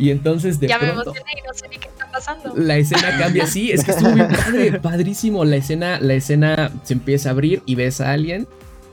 Y 0.00 0.12
entonces 0.12 0.60
de 0.60 0.68
ya 0.68 0.78
pronto, 0.78 1.12
me 1.12 1.18
y 1.18 1.42
no 1.44 1.52
sé 1.52 1.68
ni 1.68 1.76
qué 1.76 1.88
está 1.88 2.08
pasando. 2.08 2.54
La 2.54 2.76
escena 2.76 3.18
cambia, 3.18 3.48
sí, 3.48 3.72
es 3.72 3.82
que 3.82 3.90
estuvo 3.90 4.12
bien 4.12 4.28
padre, 4.44 4.78
padrísimo. 4.78 5.44
La 5.44 5.56
escena, 5.56 5.98
la 5.98 6.14
escena 6.14 6.70
se 6.84 6.92
empieza 6.92 7.30
a 7.30 7.32
abrir 7.32 7.64
y 7.66 7.74
ves 7.74 8.00
a 8.00 8.12
alguien 8.12 8.46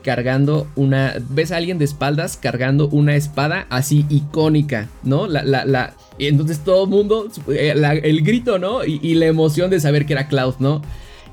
cargando 0.06 0.68
una. 0.76 1.16
Ves 1.30 1.50
a 1.50 1.56
alguien 1.56 1.78
de 1.78 1.84
espaldas 1.84 2.36
cargando 2.36 2.88
una 2.90 3.16
espada 3.16 3.66
así 3.70 4.06
icónica, 4.08 4.88
¿no? 5.02 5.26
La, 5.26 5.42
la, 5.42 5.64
la, 5.64 5.96
y 6.16 6.28
entonces 6.28 6.60
todo 6.60 6.84
el 6.84 6.90
mundo, 6.90 7.28
eh, 7.48 7.74
el 8.04 8.22
grito, 8.22 8.60
¿no? 8.60 8.84
Y, 8.84 9.16
la 9.16 9.26
emoción 9.26 9.68
de 9.68 9.80
saber 9.80 10.06
que 10.06 10.12
era 10.12 10.28
Cloud, 10.28 10.54
¿no? 10.60 10.80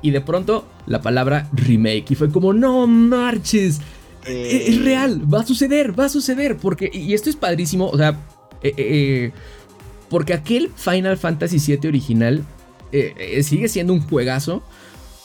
Y 0.02 0.10
de 0.10 0.20
pronto 0.20 0.66
la 0.88 1.02
palabra 1.02 1.48
remake. 1.52 2.10
Y 2.10 2.14
fue 2.16 2.30
como, 2.30 2.52
no 2.52 2.88
marches. 2.88 3.80
Es, 4.26 4.82
real, 4.82 5.22
va 5.32 5.42
a 5.42 5.46
suceder, 5.46 5.98
va 5.98 6.06
a 6.06 6.08
suceder. 6.08 6.56
Porque, 6.56 6.90
y 6.92 7.14
esto 7.14 7.30
es 7.30 7.36
padrísimo, 7.36 7.88
o 7.88 7.96
sea, 7.96 8.18
eh, 8.64 8.74
eh, 8.76 9.30
porque 10.10 10.34
aquel 10.34 10.72
Final 10.74 11.16
Fantasy 11.16 11.76
VII 11.76 11.88
original 11.88 12.42
sigue 13.42 13.68
siendo 13.68 13.92
un 13.92 14.00
juegazo, 14.00 14.64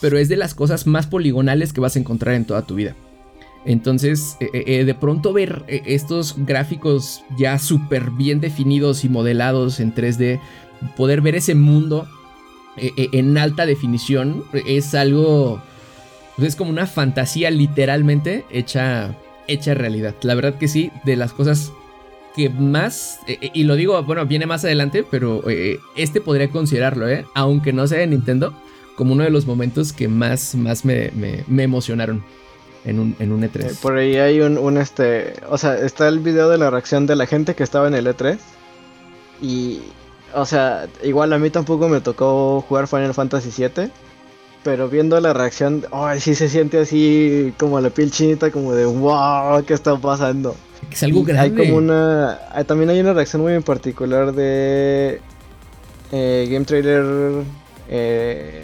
pero 0.02 0.20
es 0.20 0.30
de 0.30 0.38
las 0.38 0.54
cosas 0.54 0.86
más 0.86 1.08
poligonales 1.08 1.74
que 1.74 1.82
vas 1.82 1.96
a 1.96 2.00
encontrar 2.00 2.36
en 2.36 2.46
toda 2.46 2.62
tu 2.68 2.76
vida. 2.76 2.96
Entonces, 3.70 4.36
eh, 4.40 4.50
eh, 4.52 4.64
eh, 4.66 4.84
de 4.84 4.96
pronto 4.96 5.32
ver 5.32 5.64
estos 5.68 6.34
gráficos 6.40 7.24
ya 7.38 7.60
súper 7.60 8.10
bien 8.10 8.42
definidos 8.42 9.06
y 9.06 9.10
modelados 9.10 9.80
en 9.80 9.94
3D, 9.94 10.40
poder 10.98 11.22
ver 11.22 11.36
ese 11.36 11.54
mundo 11.54 12.08
en 12.78 13.38
alta 13.38 13.68
definición, 13.68 14.44
es 14.66 14.96
algo... 14.96 15.62
Es 16.40 16.56
como 16.56 16.72
una 16.72 16.88
fantasía 16.88 17.52
literalmente 17.52 18.44
hecha, 18.50 19.16
hecha 19.48 19.76
realidad. 19.76 20.16
La 20.24 20.34
verdad 20.34 20.56
que 20.56 20.68
sí, 20.68 20.90
de 21.04 21.16
las 21.16 21.34
cosas 21.34 21.72
que 22.36 22.50
más, 22.50 23.20
y 23.54 23.66
lo 23.66 23.76
digo, 23.76 24.02
bueno, 24.02 24.26
viene 24.26 24.48
más 24.48 24.64
adelante, 24.66 25.06
pero 25.12 25.44
este 25.96 26.22
podría 26.22 26.50
considerarlo, 26.50 27.08
¿eh? 27.08 27.26
aunque 27.36 27.72
no 27.72 27.86
sea 27.86 28.00
de 28.00 28.08
Nintendo, 28.08 28.52
como 28.96 29.14
uno 29.14 29.26
de 29.26 29.30
los 29.30 29.46
momentos 29.46 29.94
que 29.94 30.08
más, 30.08 30.56
más 30.56 30.86
me 30.86 31.44
emocionaron 31.56 32.24
en 32.86 33.00
un, 33.00 33.16
en 33.20 33.32
un 33.32 33.42
E3. 33.42 33.64
Eh, 33.64 33.76
por 33.82 33.98
ahí 33.98 34.18
hay 34.18 34.42
un, 34.42 34.58
un, 34.58 34.78
este, 34.78 35.34
o 35.50 35.58
sea, 35.58 35.78
está 35.78 36.08
el 36.08 36.20
video 36.20 36.50
de 36.50 36.58
la 36.58 36.70
reacción 36.70 37.06
de 37.06 37.16
la 37.16 37.26
gente 37.26 37.56
que 37.56 37.64
estaba 37.64 37.88
en 37.88 37.94
el 37.94 38.08
E3 38.08 38.38
y, 39.42 39.82
o 40.34 40.46
sea, 40.46 40.88
igual 41.04 41.34
a 41.34 41.40
mí 41.40 41.50
tampoco 41.50 41.90
me 41.90 42.02
tocó 42.02 42.62
jugar 42.68 42.88
Final 42.88 43.14
Fantasy 43.14 43.50
VII, 43.56 43.92
pero 44.64 44.90
viendo 44.90 45.20
la 45.20 45.34
reacción, 45.34 45.86
oh, 45.92 46.10
sí 46.18 46.36
se 46.36 46.50
siente 46.50 46.80
así 46.80 47.54
como 47.58 47.80
la 47.80 47.90
piel 47.90 48.12
chinita, 48.12 48.52
como 48.52 48.74
de 48.74 48.86
wow, 48.86 49.64
¿qué 49.66 49.74
está 49.74 49.98
pasando? 49.98 50.56
Es 50.92 51.04
algo 51.04 51.24
grande. 51.24 51.62
Hay 51.62 51.68
como 51.68 51.78
una, 51.78 52.40
también 52.66 52.90
hay 52.90 53.00
una 53.00 53.14
reacción 53.14 53.42
muy 53.42 53.54
en 53.54 53.64
particular 53.64 54.34
de 54.34 55.22
eh, 56.12 56.48
Game 56.50 56.66
Trailer 56.66 57.44
eh, 57.90 58.64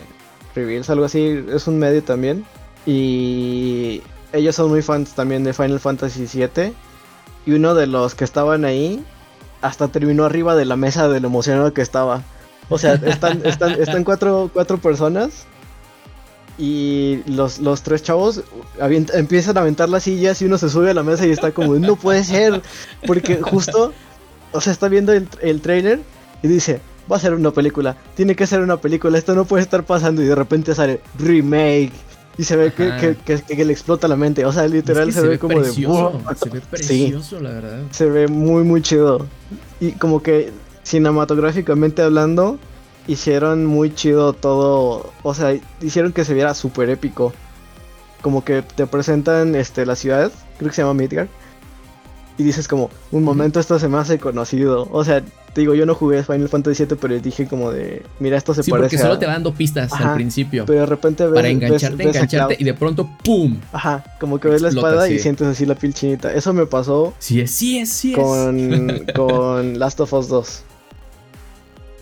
Reveals, 0.54 0.90
algo 0.90 1.06
así, 1.06 1.44
es 1.54 1.68
un 1.68 1.78
medio 1.78 2.04
también 2.04 2.46
y 2.86 4.02
ellos 4.34 4.56
son 4.56 4.70
muy 4.70 4.82
fans 4.82 5.14
también 5.14 5.44
de 5.44 5.54
Final 5.54 5.80
Fantasy 5.80 6.28
VII. 6.32 6.74
Y 7.46 7.52
uno 7.54 7.76
de 7.76 7.88
los 7.88 8.16
que 8.16 8.24
estaban 8.24 8.66
ahí 8.66 9.04
hasta 9.62 9.88
terminó 9.88 10.26
arriba 10.26 10.56
de 10.56 10.66
la 10.66 10.76
mesa 10.76 11.08
de 11.08 11.20
lo 11.20 11.28
emocionado 11.28 11.74
que 11.74 11.82
estaba. 11.82 12.22
O 12.70 12.78
sea, 12.78 12.94
están, 13.06 13.46
están, 13.46 14.04
cuatro, 14.04 14.50
cuatro 14.54 14.78
personas 14.78 15.46
y 16.58 17.22
los, 17.28 17.60
los 17.60 17.82
tres 17.82 18.02
chavos 18.02 18.44
empiezan 18.80 19.58
a 19.58 19.62
aventar 19.62 19.90
las 19.90 20.04
sillas 20.04 20.42
y 20.42 20.46
uno 20.46 20.58
se 20.58 20.70
sube 20.70 20.92
a 20.92 20.94
la 20.94 21.04
mesa 21.04 21.26
y 21.26 21.32
está 21.32 21.52
como, 21.52 21.76
no 21.76 21.96
puede 21.96 22.24
ser, 22.24 22.62
porque 23.06 23.42
justo, 23.42 23.92
o 24.54 24.62
sea, 24.62 24.72
está 24.72 24.88
viendo 24.88 25.12
el, 25.12 25.28
el 25.42 25.60
trailer 25.60 26.00
y 26.42 26.48
dice, 26.48 26.80
va 27.12 27.18
a 27.18 27.20
ser 27.20 27.34
una 27.34 27.52
película, 27.52 27.98
tiene 28.16 28.38
que 28.38 28.48
ser 28.48 28.62
una 28.62 28.78
película, 28.78 29.18
esto 29.18 29.36
no 29.36 29.44
puede 29.44 29.64
estar 29.64 29.84
pasando 29.84 30.24
y 30.24 30.28
de 30.28 30.36
repente 30.36 30.74
sale 30.74 31.02
remake 31.20 31.92
y 32.38 32.44
se 32.44 32.56
ve 32.56 32.74
que, 32.74 33.16
que, 33.48 33.66
le 33.66 33.72
explota 33.72 34.08
la 34.08 34.16
mente. 34.16 34.46
O 34.46 34.52
sea, 34.52 34.68
literal 34.68 35.12
se, 35.14 35.22
ve, 35.22 35.40
como 35.40 35.62
de. 35.62 35.72
Se 35.72 36.50
ve 36.50 36.62
precioso, 36.70 37.40
la 37.40 37.52
verdad. 37.52 37.84
Se 37.92 38.06
ve 38.06 38.28
muy, 38.28 38.64
muy 38.64 38.82
chido. 38.82 39.26
Y 39.80 39.94
como 39.94 40.22
que 40.22 40.52
cinematográficamente 40.84 42.02
hablando, 42.02 42.60
hicieron 43.08 43.66
muy 43.66 43.94
chido 43.94 44.34
todo. 44.34 45.12
O 45.24 45.34
sea, 45.34 45.58
hicieron 45.82 46.12
que 46.12 46.26
se 46.26 46.34
viera 46.34 46.54
súper 46.54 46.90
épico. 46.90 47.34
Como 48.22 48.44
que 48.44 48.62
te 48.64 48.86
presentan 48.88 49.56
este, 49.56 49.86
la 49.86 49.96
ciudad, 49.96 50.32
creo 50.58 50.70
que 50.70 50.76
se 50.76 50.82
llama 50.82 50.96
Midgard. 50.96 51.28
Y 52.38 52.44
dices 52.44 52.68
como, 52.68 52.90
un 53.12 53.24
momento 53.24 53.60
esto 53.60 53.80
se 53.80 53.88
me 53.88 53.98
hace 53.98 54.20
conocido. 54.20 54.90
O 54.92 55.04
sea, 55.06 55.24
te 55.56 55.62
digo, 55.62 55.74
yo 55.74 55.86
no 55.86 55.96
jugué 55.96 56.22
Final 56.22 56.50
Fantasy 56.50 56.84
VII, 56.84 56.98
pero 57.00 57.18
dije 57.18 57.48
como 57.48 57.72
de, 57.72 58.04
mira, 58.20 58.36
esto 58.36 58.54
se 58.54 58.62
sí, 58.62 58.72
parece 58.72 58.98
porque 58.98 59.02
solo 59.02 59.18
te 59.18 59.26
va 59.26 59.32
dando 59.32 59.54
pistas 59.54 59.94
al 59.94 60.16
principio. 60.16 60.66
Pero 60.66 60.82
de 60.82 60.86
repente 60.86 61.24
ves, 61.24 61.34
Para 61.34 61.48
engancharte, 61.48 62.04
engancharte 62.04 62.58
y 62.60 62.66
de 62.66 62.74
pronto 62.74 63.10
¡pum! 63.24 63.58
Ajá, 63.72 64.04
como 64.20 64.38
que 64.38 64.50
ves 64.50 64.62
la 64.62 64.70
espada 64.70 65.08
y 65.08 65.18
sientes 65.18 65.48
así 65.48 65.66
la 65.66 65.76
piel 65.76 65.94
chinita. 65.94 66.34
Eso 66.34 66.52
me 66.52 66.66
pasó. 66.66 67.14
Sí 67.20 67.40
es, 67.40 67.52
sí 67.52 67.80
es, 67.80 67.90
sí 67.90 68.12
es. 68.12 68.18
Con, 68.18 69.06
con 69.16 69.80
Last 69.80 70.02
of 70.02 70.12
Us 70.12 70.28
2. 70.28 70.64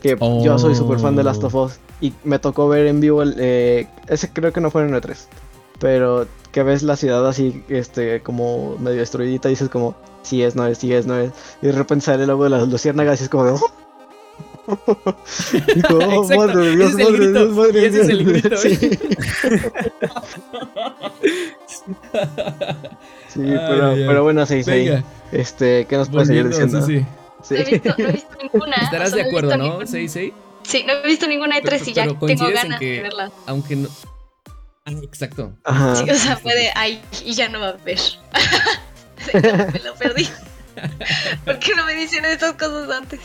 Que 0.01 0.17
yo 0.19 0.57
soy 0.57 0.73
súper 0.73 0.97
fan 0.97 1.15
de 1.15 1.23
Last 1.23 1.43
of 1.43 1.53
Us. 1.53 1.73
Y 2.01 2.11
me 2.23 2.39
tocó 2.39 2.67
ver 2.67 2.87
en 2.87 2.99
vivo 2.99 3.21
el... 3.21 3.35
Eh, 3.37 3.87
ese 4.07 4.29
creo 4.29 4.51
que 4.51 4.61
no 4.61 4.71
fue 4.71 4.81
en 4.81 4.95
el 4.95 4.99
3 4.99 5.17
e 5.17 5.35
Pero 5.79 6.27
que 6.51 6.63
ves 6.63 6.81
la 6.81 6.97
ciudad 6.97 7.25
así, 7.27 7.63
este, 7.69 8.21
como 8.21 8.77
medio 8.79 8.97
destruidita 8.97 9.47
y 9.47 9.51
dices 9.51 9.69
como 9.69 9.95
si 10.23 10.41
es, 10.41 10.55
no 10.55 10.65
es, 10.65 10.79
si 10.79 10.93
es, 10.93 11.05
no 11.05 11.17
es. 11.17 11.31
Y 11.61 11.67
de 11.67 11.73
repente 11.73 12.05
sale 12.05 12.23
el 12.23 12.29
logo 12.29 12.45
de 12.45 12.49
las 12.49 12.67
luciérnagas 12.67 13.21
y 13.21 13.23
es 13.25 13.29
como 13.29 13.45
de... 13.45 13.51
¡Oh! 13.51 13.71
oh, 14.67 16.27
madre 16.35 16.75
Dios, 16.75 16.93
madre 16.93 17.31
Dios, 17.31 17.49
madre 17.51 17.85
Ese 17.85 18.01
es 18.01 18.09
el 18.09 18.23
grito, 18.23 18.57
sí. 18.57 18.75
sí, 23.27 23.41
pero, 23.41 23.93
pero 23.93 24.23
bueno, 24.23 24.45
sí, 24.45 24.63
sí. 24.63 24.89
Este, 25.31 25.85
¿qué 25.85 25.97
nos 25.97 26.09
puedes 26.09 26.29
seguir 26.29 26.47
diciendo? 26.47 26.81
Sí, 26.85 27.05
sí. 27.43 27.55
No, 27.55 27.59
he 27.59 27.65
visto, 27.65 27.95
no 27.97 28.07
he 28.07 28.11
visto 28.13 28.37
ninguna. 28.41 28.75
Estarás 28.83 29.11
de 29.11 29.21
acuerdo, 29.21 29.57
¿no? 29.57 29.85
Sí, 29.85 30.07
sí. 30.07 30.33
Sí, 30.63 30.85
no 30.87 30.93
he 30.93 31.07
visto 31.07 31.27
ninguna 31.27 31.57
de 31.57 31.61
tres 31.61 31.85
y 31.87 31.93
ya 31.93 32.05
tengo 32.05 32.25
ganas 32.25 32.79
que, 32.79 32.91
de 32.91 33.01
verla. 33.01 33.31
Aunque 33.47 33.75
no. 33.75 33.89
Ah, 34.85 34.91
exacto. 35.01 35.53
Ajá. 35.63 35.95
Sí, 35.95 36.09
o 36.09 36.15
sea, 36.15 36.37
puede, 36.37 36.71
ay, 36.75 37.01
y 37.25 37.33
ya 37.33 37.49
no 37.49 37.59
va 37.59 37.69
a 37.69 37.73
ver. 37.73 37.99
me 39.73 39.79
lo 39.79 39.95
perdí. 39.95 40.27
¿Por 41.45 41.59
qué 41.59 41.75
no 41.75 41.85
me 41.85 41.93
dicen 41.93 42.25
estas 42.25 42.53
cosas 42.53 42.89
antes? 42.89 43.19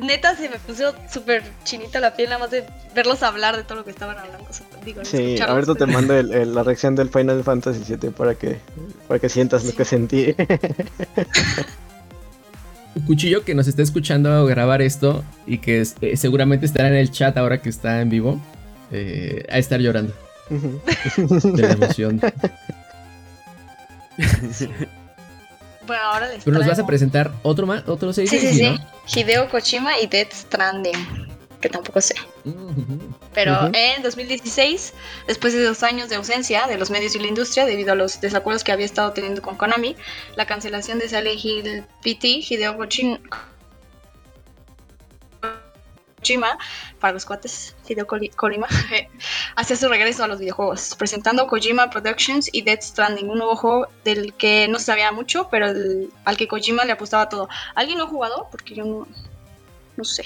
neta 0.00 0.34
se 0.36 0.48
me 0.48 0.58
puso 0.58 0.92
súper 1.10 1.42
chinita 1.64 2.00
la 2.00 2.14
piel 2.16 2.28
nada 2.28 2.40
más 2.40 2.50
de 2.50 2.64
verlos 2.94 3.22
hablar 3.22 3.56
de 3.56 3.62
todo 3.62 3.78
lo 3.78 3.84
que 3.84 3.90
estaban 3.90 4.18
hablando. 4.18 4.48
Digo, 4.84 5.04
sí, 5.04 5.40
ahorita 5.40 5.76
te 5.76 5.86
mando 5.86 6.20
la 6.20 6.62
reacción 6.62 6.96
del 6.96 7.08
Final 7.08 7.44
Fantasy 7.44 7.94
VII 7.94 8.10
para 8.10 8.34
que, 8.34 8.58
para 9.06 9.20
que 9.20 9.28
sientas 9.28 9.64
lo 9.64 9.72
que 9.72 9.84
sentí. 9.84 10.34
Cuchillo 13.06 13.44
que 13.44 13.54
nos 13.54 13.68
está 13.68 13.82
escuchando 13.82 14.44
grabar 14.46 14.82
esto 14.82 15.24
y 15.46 15.58
que 15.58 15.82
eh, 16.00 16.16
seguramente 16.16 16.66
estará 16.66 16.88
en 16.88 16.94
el 16.94 17.10
chat 17.10 17.36
ahora 17.36 17.62
que 17.62 17.68
está 17.68 18.00
en 18.00 18.10
vivo, 18.10 18.40
eh, 18.90 19.46
a 19.48 19.58
estar 19.58 19.80
llorando 19.80 20.12
de 20.50 21.62
la 21.62 21.72
emoción. 21.72 22.20
Bueno, 25.86 26.02
ahora 26.04 26.28
les 26.28 26.44
Pero 26.44 26.58
nos 26.58 26.66
vas 26.66 26.78
a 26.78 26.86
presentar 26.86 27.32
otro 27.42 27.66
más, 27.66 27.86
otro 27.88 28.12
seis 28.12 28.30
Sí, 28.30 28.38
sí, 28.38 28.54
sí. 28.54 28.70
¿no? 28.70 28.78
Hideo 29.14 29.48
Kojima 29.48 29.98
y 29.98 30.06
Death 30.06 30.32
Stranding. 30.32 31.28
Que 31.60 31.68
tampoco 31.68 32.00
sé. 32.00 32.14
Pero 33.34 33.70
en 33.72 34.02
2016, 34.02 34.94
después 35.28 35.52
de 35.52 35.62
dos 35.62 35.84
años 35.84 36.08
de 36.08 36.16
ausencia 36.16 36.66
de 36.66 36.76
los 36.76 36.90
medios 36.90 37.14
y 37.14 37.20
la 37.20 37.28
industria 37.28 37.66
debido 37.66 37.92
a 37.92 37.94
los 37.94 38.20
desacuerdos 38.20 38.64
que 38.64 38.72
había 38.72 38.84
estado 38.84 39.12
teniendo 39.12 39.42
con 39.42 39.56
Konami, 39.56 39.94
la 40.34 40.44
cancelación 40.44 40.98
de 40.98 41.08
Silent 41.08 41.44
Hill 41.44 41.84
PT, 42.02 42.28
Hideo 42.48 42.76
Kojima, 46.22 46.56
para 47.00 47.12
los 47.14 47.24
cuates, 47.26 47.74
Hideo 47.88 48.06
Kojima, 48.06 48.68
hacia 49.56 49.76
su 49.76 49.88
regreso 49.88 50.22
a 50.22 50.28
los 50.28 50.38
videojuegos, 50.38 50.94
presentando 50.96 51.46
Kojima 51.48 51.90
Productions 51.90 52.48
y 52.52 52.62
Death 52.62 52.82
Stranding, 52.82 53.28
un 53.28 53.38
nuevo 53.38 53.56
juego 53.56 53.88
del 54.04 54.32
que 54.34 54.68
no 54.68 54.78
sabía 54.78 55.10
mucho, 55.12 55.48
pero 55.50 55.66
el- 55.66 56.10
al 56.24 56.36
que 56.36 56.46
Kojima 56.46 56.84
le 56.84 56.92
apostaba 56.92 57.28
todo. 57.28 57.48
¿Alguien 57.74 57.98
lo 57.98 58.04
ha 58.04 58.08
jugado? 58.08 58.46
Porque 58.52 58.74
yo 58.76 58.84
no, 58.84 59.08
no 59.96 60.04
sé. 60.04 60.22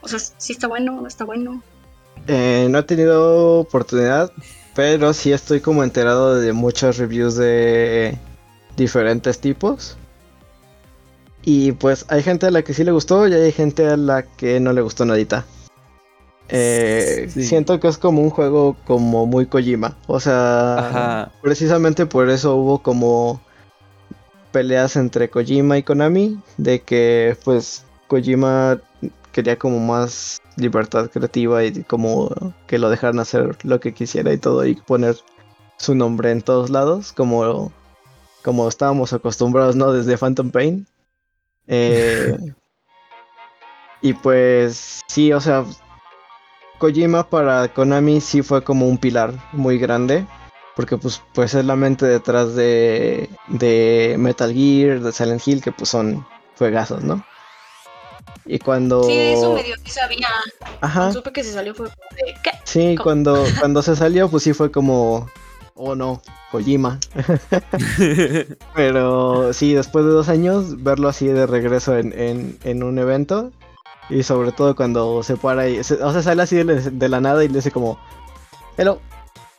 O 0.00 0.08
sea, 0.08 0.18
si 0.18 0.52
está 0.52 0.66
bueno, 0.66 1.00
no 1.00 1.06
está 1.06 1.24
bueno. 1.24 1.62
Eh, 2.26 2.66
no 2.68 2.78
he 2.80 2.82
tenido 2.82 3.60
oportunidad, 3.60 4.32
pero 4.74 5.14
sí 5.14 5.32
estoy 5.32 5.60
como 5.60 5.84
enterado 5.84 6.34
de 6.40 6.52
muchas 6.52 6.98
reviews 6.98 7.36
de 7.36 8.18
diferentes 8.76 9.40
tipos. 9.40 9.96
Y 11.42 11.72
pues 11.72 12.04
hay 12.08 12.22
gente 12.22 12.46
a 12.46 12.50
la 12.50 12.62
que 12.62 12.74
sí 12.74 12.84
le 12.84 12.92
gustó 12.92 13.26
y 13.26 13.32
hay 13.32 13.52
gente 13.52 13.86
a 13.86 13.96
la 13.96 14.22
que 14.22 14.60
no 14.60 14.72
le 14.72 14.80
gustó 14.82 15.04
nadita. 15.04 15.44
Eh, 16.48 17.28
Sí. 17.32 17.44
Siento 17.44 17.78
que 17.78 17.88
es 17.88 17.98
como 17.98 18.22
un 18.22 18.30
juego 18.30 18.76
como 18.86 19.26
muy 19.26 19.46
Kojima. 19.46 19.96
O 20.06 20.18
sea, 20.20 20.78
Ajá. 20.78 21.32
precisamente 21.42 22.06
por 22.06 22.30
eso 22.30 22.56
hubo 22.56 22.82
como 22.82 23.40
peleas 24.52 24.96
entre 24.96 25.28
Kojima 25.30 25.78
y 25.78 25.82
Konami. 25.82 26.38
De 26.56 26.80
que 26.80 27.36
pues 27.44 27.84
Kojima 28.08 28.80
quería 29.32 29.58
como 29.58 29.78
más 29.78 30.40
libertad 30.56 31.10
creativa 31.10 31.62
y 31.64 31.84
como 31.84 32.30
que 32.66 32.78
lo 32.78 32.90
dejaran 32.90 33.20
hacer 33.20 33.56
lo 33.62 33.78
que 33.78 33.94
quisiera 33.94 34.32
y 34.32 34.38
todo 34.38 34.66
y 34.66 34.74
poner 34.74 35.16
su 35.76 35.94
nombre 35.94 36.32
en 36.32 36.42
todos 36.42 36.70
lados 36.70 37.12
como, 37.12 37.70
como 38.42 38.68
estábamos 38.68 39.12
acostumbrados, 39.12 39.76
¿no? 39.76 39.92
Desde 39.92 40.18
Phantom 40.18 40.50
Pain. 40.50 40.86
Eh, 41.68 42.36
y 44.00 44.12
pues 44.14 45.02
sí, 45.06 45.32
o 45.32 45.40
sea, 45.40 45.64
Kojima 46.78 47.28
para 47.28 47.68
Konami 47.68 48.20
sí 48.20 48.42
fue 48.42 48.64
como 48.64 48.88
un 48.88 48.98
pilar 48.98 49.32
muy 49.52 49.78
grande. 49.78 50.26
Porque 50.78 50.96
pues, 50.96 51.20
pues 51.34 51.54
es 51.54 51.64
la 51.64 51.74
mente 51.74 52.06
detrás 52.06 52.54
de, 52.54 53.28
de 53.48 54.14
Metal 54.16 54.54
Gear, 54.54 55.00
de 55.00 55.10
Silent 55.10 55.42
Hill, 55.44 55.60
que 55.60 55.72
pues 55.72 55.90
son 55.90 56.24
juegazos, 56.56 57.02
¿no? 57.02 57.24
Y 58.46 58.60
cuando... 58.60 59.02
Sí, 59.02 59.18
eso 59.18 59.54
medio 59.54 59.74
sí 59.84 59.90
sabía. 59.90 60.28
Ajá. 60.80 61.00
Cuando 61.00 61.12
supe 61.14 61.32
que 61.32 61.42
se 61.42 61.52
salió 61.52 61.74
fue 61.74 61.88
como 61.88 62.06
de, 62.14 62.34
¿qué? 62.44 62.50
Sí, 62.62 62.94
¿Cómo? 62.94 63.02
cuando, 63.02 63.44
cuando 63.58 63.82
se 63.82 63.96
salió, 63.96 64.28
pues 64.28 64.44
sí 64.44 64.52
fue 64.52 64.70
como, 64.70 65.28
oh 65.78 65.94
no, 65.94 66.20
Kojima. 66.50 66.98
Pero 68.74 69.52
sí, 69.52 69.74
después 69.74 70.04
de 70.04 70.10
dos 70.10 70.28
años, 70.28 70.82
verlo 70.82 71.08
así 71.08 71.26
de 71.26 71.46
regreso 71.46 71.96
en, 71.96 72.12
en, 72.18 72.58
en 72.64 72.82
un 72.82 72.98
evento. 72.98 73.50
Y 74.10 74.22
sobre 74.22 74.52
todo 74.52 74.74
cuando 74.74 75.22
se 75.22 75.36
para 75.36 75.68
y, 75.68 75.84
se- 75.84 76.02
o 76.02 76.12
sea, 76.12 76.22
sale 76.22 76.42
así 76.42 76.56
de, 76.56 76.64
de 76.90 77.08
la 77.08 77.20
nada 77.20 77.44
y 77.44 77.48
le 77.48 77.54
dice 77.56 77.70
como, 77.70 77.98
hello, 78.78 79.00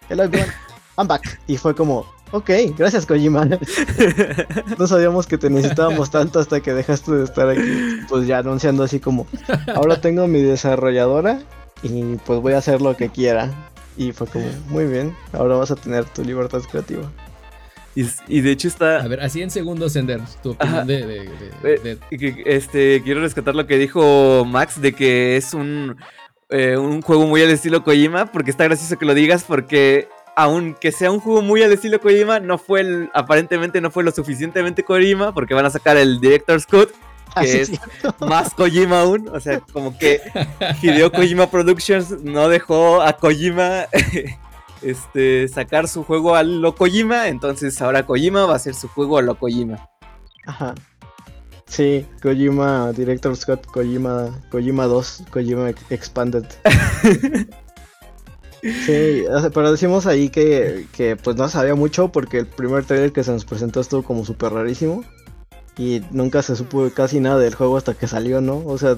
hello 0.10 0.24
everyone, 0.24 0.52
I'm 0.98 1.08
back. 1.08 1.40
Y 1.46 1.58
fue 1.58 1.76
como, 1.76 2.06
ok, 2.32 2.50
gracias 2.78 3.06
Kojima. 3.06 3.48
No 4.80 4.88
sabíamos 4.88 5.28
que 5.28 5.38
te 5.38 5.50
necesitábamos 5.52 6.10
tanto 6.10 6.40
hasta 6.40 6.62
que 6.62 6.74
dejaste 6.74 7.12
de 7.12 7.24
estar 7.26 7.48
aquí. 7.50 7.62
Pues 8.10 8.26
ya 8.26 8.40
anunciando 8.40 8.84
así 8.84 9.00
como, 9.00 9.28
ahora 9.76 10.02
tengo 10.02 10.28
mi 10.28 10.42
desarrolladora 10.42 11.42
y 11.84 12.16
pues 12.26 12.40
voy 12.42 12.54
a 12.54 12.58
hacer 12.58 12.82
lo 12.82 12.98
que 12.98 13.10
quiera. 13.10 13.52
Y 14.00 14.12
fue 14.14 14.26
como, 14.28 14.46
muy 14.70 14.86
bien, 14.86 15.14
ahora 15.34 15.56
vas 15.58 15.72
a 15.72 15.76
tener 15.76 16.06
tu 16.06 16.24
libertad 16.24 16.62
creativa. 16.72 17.12
y, 17.96 18.06
y 18.30 18.40
de 18.42 18.52
hecho 18.52 18.68
está. 18.70 19.02
A 19.02 19.08
ver, 19.10 19.20
así 19.20 19.42
en 19.42 19.52
segundos, 19.52 19.92
Sender, 19.94 20.22
tu 20.42 20.52
opinión 20.52 20.88
de, 20.88 21.06
de- 21.06 21.20
de- 21.62 21.74
Eh, 21.76 21.80
de- 21.84 21.98
y 22.10 22.18
que, 22.18 22.44
este, 22.46 23.02
quiero 23.04 23.20
rescatar 23.22 23.56
lo 23.56 23.68
que 23.68 23.78
dijo 23.78 24.46
Max 24.48 24.82
de 24.82 24.94
que 24.94 25.36
es 25.36 25.54
un, 25.54 25.98
eh, 26.50 26.78
un 26.78 27.02
juego 27.02 27.28
muy 27.28 27.42
al 27.44 27.50
estilo 27.50 27.84
Kojima, 27.84 28.28
porque 28.32 28.52
está 28.52 28.64
gracioso 28.64 28.98
que 28.98 29.06
lo 29.06 29.14
digas, 29.14 29.44
porque 29.46 30.08
aunque 30.38 30.94
sea 30.94 31.12
un 31.12 31.20
juego 31.20 31.42
muy 31.42 31.62
al 31.62 31.74
estilo 31.74 32.00
Kojima, 32.00 32.40
no 32.40 32.58
fue 32.58 32.80
el, 32.80 33.10
aparentemente 33.14 33.82
no 33.82 33.92
fue 33.92 34.06
lo 34.06 34.12
suficientemente 34.12 34.84
Kojima, 34.84 35.34
porque 35.34 35.54
van 35.54 35.66
a 35.66 35.70
sacar 35.70 35.98
el 35.98 36.22
Director's 36.22 36.66
Cut, 36.66 36.90
que 37.36 37.66
sí, 37.66 37.74
es 37.74 38.20
más 38.22 38.54
Kojima 38.54 39.02
aún, 39.02 39.30
o 39.30 39.40
sea, 39.40 39.60
como 39.60 39.98
que 39.98 40.22
Hideo 40.82 41.12
Kojima 41.12 41.50
Productions 41.50 42.22
no 42.24 42.50
dejó 42.50 43.02
a 43.02 43.14
Kojima 43.14 43.86
este, 44.82 45.48
sacar 45.48 45.88
su 45.88 46.04
juego 46.04 46.36
a 46.36 46.44
lo 46.44 46.76
Kojima, 46.76 47.28
entonces 47.28 47.82
ahora 47.82 48.06
Kojima 48.06 48.46
va 48.46 48.54
a 48.54 48.58
hacer 48.58 48.74
su 48.76 48.88
juego 48.88 49.18
a 49.18 49.22
lo 49.22 49.36
Kojima. 49.36 49.90
Ajá. 50.46 50.76
Sí, 51.68 52.06
Kojima, 52.22 52.92
Director 52.94 53.36
Scott, 53.36 53.66
Kojima, 53.68 54.42
Kojima 54.50 54.86
2, 54.86 55.24
Kojima 55.32 55.70
Ex- 55.70 55.92
Expanded. 55.92 56.46
Sí, 58.62 59.24
pero 59.54 59.72
decimos 59.72 60.06
ahí 60.06 60.28
que, 60.30 60.86
que 60.92 61.16
pues 61.16 61.38
no 61.38 61.48
sabía 61.48 61.76
mucho 61.76 62.10
porque 62.12 62.40
el 62.40 62.46
primer 62.46 62.84
trailer 62.84 63.14
que 63.14 63.24
se 63.24 63.32
nos 63.32 63.46
presentó 63.46 63.80
estuvo 63.80 64.04
como 64.04 64.26
súper 64.26 64.52
rarísimo 64.52 65.06
y 65.80 66.04
nunca 66.12 66.44
se 66.44 66.58
supo 66.58 66.90
casi 66.94 67.22
nada 67.22 67.40
del 67.40 67.56
juego 67.56 67.78
hasta 67.78 67.94
que 67.94 68.06
salió, 68.06 68.42
¿no? 68.42 68.58
O 68.66 68.78
sea, 68.78 68.98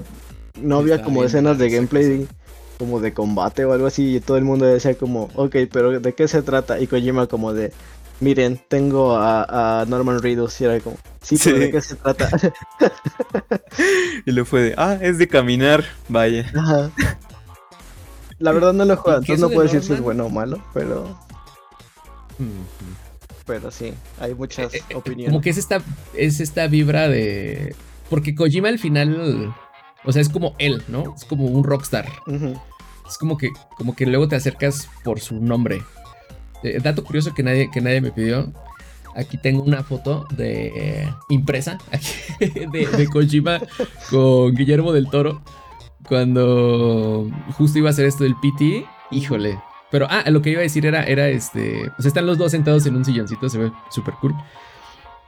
no 0.60 0.78
había 0.78 0.96
Está 0.96 1.04
como 1.04 1.22
escenas 1.22 1.56
de 1.56 1.70
gameplay 1.70 2.26
como 2.76 2.98
de 2.98 3.14
combate 3.14 3.64
o 3.64 3.72
algo 3.72 3.86
así 3.86 4.16
y 4.16 4.20
todo 4.20 4.36
el 4.36 4.44
mundo 4.44 4.66
decía 4.66 4.96
como, 4.96 5.30
ok, 5.36 5.56
pero 5.72 6.00
¿de 6.00 6.12
qué 6.14 6.26
se 6.26 6.42
trata? 6.42 6.80
Y 6.80 6.88
Kojima 6.88 7.28
como 7.28 7.52
de, 7.52 7.72
miren, 8.18 8.60
tengo 8.66 9.14
a, 9.16 9.82
a 9.82 9.84
Norman 9.86 10.20
Reedus 10.20 10.60
y 10.60 10.64
era 10.64 10.80
como, 10.80 10.96
sí, 11.22 11.38
pero 11.42 11.56
Sí. 11.56 11.60
¿de 11.62 11.70
qué 11.70 11.80
se 11.80 11.94
trata? 11.94 12.28
Y 14.26 14.32
lo 14.32 14.44
fue 14.44 14.62
de, 14.62 14.74
ah, 14.76 14.98
es 15.00 15.18
de 15.18 15.28
caminar, 15.28 15.84
vaya. 16.08 16.50
Ajá. 16.56 16.90
La 18.40 18.50
verdad 18.50 18.72
no 18.72 18.84
lo 18.84 18.94
he 18.94 18.96
jugado, 18.96 19.22
¿Y 19.22 19.24
qué 19.26 19.32
entonces 19.34 19.40
no 19.40 19.48
de 19.48 19.54
puedo 19.54 19.68
decir 19.68 19.82
si 19.82 19.92
es 19.92 20.00
bueno 20.00 20.26
o 20.26 20.30
malo, 20.30 20.60
pero. 20.74 21.16
Pero 23.46 23.70
sí, 23.70 23.92
hay 24.20 24.34
muchas 24.34 24.72
Eh, 24.74 24.82
eh, 24.88 24.94
opiniones. 24.94 25.30
Como 25.30 25.40
que 25.40 25.50
es 25.50 25.58
esta, 25.58 25.80
es 26.14 26.40
esta 26.40 26.66
vibra 26.66 27.08
de. 27.08 27.74
Porque 28.10 28.34
Kojima 28.34 28.68
al 28.68 28.78
final. 28.78 29.54
O 30.04 30.12
sea, 30.12 30.20
es 30.20 30.28
como 30.28 30.54
él, 30.58 30.82
¿no? 30.88 31.14
Es 31.16 31.24
como 31.24 31.46
un 31.46 31.62
rockstar. 31.64 32.08
Es 33.08 33.18
como 33.18 33.36
que, 33.38 33.50
como 33.76 33.94
que 33.94 34.06
luego 34.06 34.26
te 34.28 34.36
acercas 34.36 34.88
por 35.04 35.20
su 35.20 35.36
nombre. 35.40 35.82
Eh, 36.62 36.78
dato 36.82 37.04
curioso 37.04 37.34
que 37.34 37.42
nadie, 37.42 37.70
que 37.70 37.80
nadie 37.80 38.00
me 38.00 38.10
pidió. 38.12 38.52
Aquí 39.14 39.36
tengo 39.36 39.62
una 39.62 39.82
foto 39.84 40.26
de 40.30 40.72
eh, 40.74 41.08
impresa 41.28 41.78
aquí, 41.92 42.08
de, 42.72 42.86
de 42.86 43.06
Kojima 43.08 43.60
con 44.10 44.54
Guillermo 44.54 44.92
del 44.92 45.08
Toro. 45.10 45.42
Cuando 46.08 47.30
justo 47.52 47.78
iba 47.78 47.88
a 47.88 47.92
hacer 47.92 48.06
esto 48.06 48.24
del 48.24 48.34
PT. 48.36 48.84
Híjole. 49.10 49.58
Pero, 49.92 50.06
ah, 50.10 50.24
lo 50.30 50.42
que 50.42 50.50
iba 50.50 50.58
a 50.58 50.62
decir 50.62 50.84
era, 50.86 51.04
era 51.04 51.28
este. 51.28 51.88
O 51.98 52.02
sea, 52.02 52.08
están 52.08 52.26
los 52.26 52.38
dos 52.38 52.50
sentados 52.50 52.84
en 52.86 52.96
un 52.96 53.04
silloncito, 53.04 53.48
se 53.48 53.58
ve 53.58 53.72
súper 53.90 54.14
cool. 54.14 54.34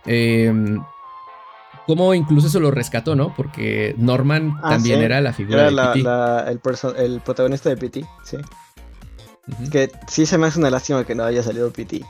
Eh, 0.06 0.52
como 1.86 2.14
incluso 2.14 2.46
eso 2.48 2.58
lo 2.60 2.70
rescató, 2.70 3.14
¿no? 3.14 3.34
Porque 3.36 3.94
Norman 3.98 4.58
Ah, 4.62 4.70
también 4.70 4.98
sí. 5.00 5.04
era 5.04 5.20
la 5.20 5.32
figura 5.34 5.58
Era 5.60 5.66
de 5.66 5.72
la- 5.72 5.92
PT. 5.92 6.02
la- 6.02 6.50
el, 6.96 7.20
protagonista 7.20 7.68
de 7.68 7.76
PT, 7.76 8.04
sí. 8.24 8.38
Que 9.70 9.92
sí 10.08 10.24
se 10.24 10.38
me 10.38 10.46
hace 10.46 10.58
una 10.58 10.70
lástima 10.70 11.04
que 11.04 11.14
no 11.14 11.24
haya 11.24 11.42
salido 11.42 11.70
PT. 11.70 12.00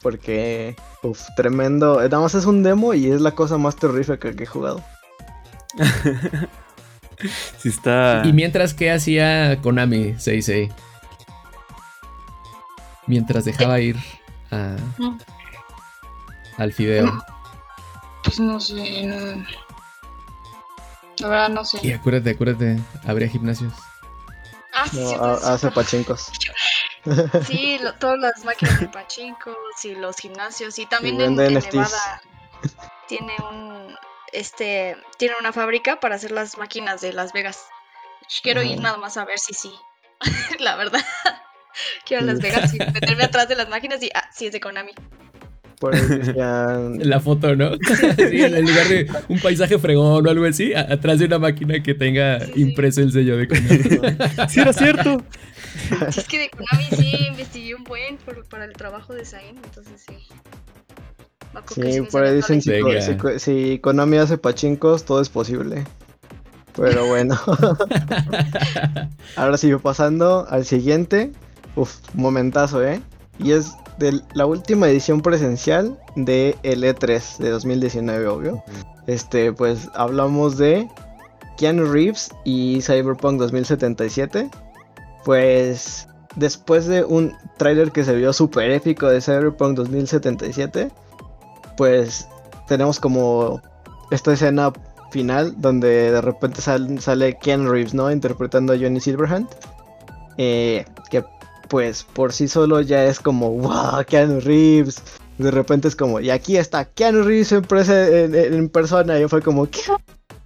Porque, 0.00 0.76
uff, 1.02 1.22
tremendo. 1.36 2.00
eh, 2.00 2.08
Nada 2.08 2.22
más 2.22 2.34
es 2.36 2.46
un 2.46 2.62
demo 2.62 2.94
y 2.94 3.08
es 3.10 3.20
la 3.20 3.32
cosa 3.32 3.58
más 3.58 3.74
terrífica 3.76 4.30
que 4.32 4.44
he 4.44 4.46
jugado. 4.46 4.80
Sí 7.58 7.68
está... 7.68 8.22
Y 8.24 8.32
mientras, 8.32 8.72
¿qué 8.72 8.90
hacía 8.90 9.58
Konami 9.60 10.14
66? 10.18 10.70
Mientras 13.10 13.44
dejaba 13.44 13.80
ir 13.80 13.96
a- 14.52 14.76
al 16.58 16.72
fideo. 16.72 17.24
Pues 18.22 18.38
no 18.38 18.60
sé. 18.60 19.02
no. 19.04 19.44
La 21.18 21.28
verdad 21.28 21.48
no 21.48 21.64
sé. 21.64 21.80
Y 21.82 21.92
acuérdate, 21.92 22.30
acuérdate, 22.30 22.78
habría 23.04 23.28
gimnasios. 23.28 23.72
Ah, 24.72 24.86
sí, 24.88 25.00
No, 25.00 25.36
sí, 25.36 25.44
hace 25.44 25.70
pachincos. 25.72 26.30
Sí, 27.46 27.78
lo- 27.82 27.94
todas 27.94 28.18
las 28.20 28.44
máquinas 28.44 28.78
de 28.78 28.86
pachincos 28.88 29.56
y 29.84 29.94
los 29.96 30.16
gimnasios 30.18 30.78
y 30.78 30.84
también 30.86 31.18
Y 31.18 31.24
en. 31.24 31.34
Nevada 31.34 32.20
tiene 33.08 33.34
un 33.50 33.96
este, 34.32 34.96
tiene 35.16 35.34
una 35.40 35.52
fábrica 35.52 35.98
para 35.98 36.14
hacer 36.16 36.30
las 36.30 36.58
máquinas 36.58 37.00
de 37.00 37.12
Las 37.14 37.32
Vegas. 37.32 37.58
Quiero 38.42 38.62
ir 38.62 38.78
nada 38.80 38.98
más 38.98 39.16
a 39.16 39.24
ver 39.24 39.38
si 39.40 39.54
sí. 39.54 39.72
La 40.60 40.76
verdad. 40.76 41.00
Quiero 42.06 42.22
a 42.22 42.26
Las 42.26 42.40
Vegas 42.40 42.74
y 42.74 42.78
meterme 42.78 43.24
atrás 43.24 43.48
de 43.48 43.56
las 43.56 43.68
máquinas 43.68 44.02
y, 44.02 44.10
ah, 44.14 44.24
sí, 44.34 44.46
es 44.46 44.52
de 44.52 44.60
Konami. 44.60 44.92
Por 45.78 45.94
ahí 45.94 46.00
decían, 46.02 46.98
La 47.08 47.20
foto, 47.20 47.56
¿no? 47.56 47.70
sí, 48.18 48.42
en 48.42 48.66
lugar 48.66 48.88
de 48.88 49.10
un 49.28 49.40
paisaje 49.40 49.78
fregón 49.78 50.26
o 50.26 50.30
algo 50.30 50.44
así, 50.44 50.74
a- 50.74 50.80
atrás 50.92 51.18
de 51.18 51.24
una 51.24 51.38
máquina 51.38 51.82
que 51.82 51.94
tenga 51.94 52.40
Sí, 52.40 52.52
sí. 52.54 52.60
impreso 52.60 53.00
el 53.00 53.12
sello 53.12 53.36
de 53.38 53.48
Konami. 53.48 53.78
Sí, 54.50 54.60
era 54.60 54.72
cierto. 54.74 55.22
Es 56.08 56.28
que 56.28 56.38
de 56.38 56.50
Konami 56.50 56.84
sí 56.96 57.16
investigué 57.28 57.74
un 57.74 57.84
buen 57.84 58.18
por- 58.18 58.46
para 58.46 58.66
el 58.66 58.74
trabajo 58.74 59.14
de 59.14 59.24
Zayn, 59.24 59.56
entonces 59.56 60.04
sí. 60.06 60.16
Sí, 61.74 62.02
por 62.12 62.24
ahí 62.24 62.36
dicen 62.36 62.60
si, 62.62 62.70
si 63.38 63.78
Konami 63.80 64.18
hace 64.18 64.36
pachincos, 64.38 65.04
todo 65.04 65.20
es 65.22 65.30
posible. 65.30 65.84
Pero 66.76 67.06
bueno. 67.08 67.40
Ahora 69.36 69.56
sigo 69.56 69.78
pasando 69.80 70.46
al 70.48 70.64
siguiente. 70.64 71.32
Uf, 71.76 71.98
momentazo, 72.14 72.82
¿eh? 72.84 73.00
Y 73.38 73.52
es 73.52 73.72
de 73.98 74.20
la 74.34 74.46
última 74.46 74.88
edición 74.88 75.20
presencial 75.22 75.98
de 76.16 76.56
el 76.62 76.82
E3 76.84 77.38
de 77.38 77.50
2019, 77.50 78.26
obvio. 78.26 78.62
Este, 79.06 79.52
pues 79.52 79.88
hablamos 79.94 80.56
de 80.58 80.88
Keanu 81.56 81.84
Reeves 81.90 82.30
y 82.44 82.80
Cyberpunk 82.82 83.38
2077. 83.38 84.50
Pues 85.24 86.08
después 86.36 86.86
de 86.86 87.04
un 87.04 87.34
tráiler 87.56 87.92
que 87.92 88.04
se 88.04 88.14
vio 88.14 88.32
súper 88.32 88.70
épico 88.70 89.06
de 89.08 89.20
Cyberpunk 89.20 89.76
2077, 89.76 90.90
pues 91.76 92.26
tenemos 92.66 93.00
como 93.00 93.60
esta 94.10 94.32
escena 94.32 94.72
final 95.10 95.54
donde 95.60 96.12
de 96.12 96.20
repente 96.20 96.60
sal- 96.62 97.00
sale 97.00 97.36
Keanu 97.38 97.70
Reeves, 97.70 97.94
¿no? 97.94 98.10
Interpretando 98.10 98.72
a 98.72 98.76
Johnny 98.78 99.00
Silverhand. 99.00 99.48
Eh, 100.38 100.84
que 101.10 101.24
pues 101.70 102.02
por 102.04 102.32
sí 102.34 102.48
solo 102.48 102.80
ya 102.82 103.04
es 103.06 103.18
como, 103.20 103.50
wow, 103.52 104.04
Keanu 104.06 104.40
Reeves. 104.40 105.02
De 105.38 105.50
repente 105.50 105.88
es 105.88 105.96
como, 105.96 106.20
y 106.20 106.28
aquí 106.28 106.58
está 106.58 106.84
Keanu 106.84 107.22
Reeves 107.22 107.52
en, 107.52 108.68
persona. 108.68 109.18
Y 109.18 109.26
fue 109.28 109.40
como, 109.40 109.70
¿qué? 109.70 109.80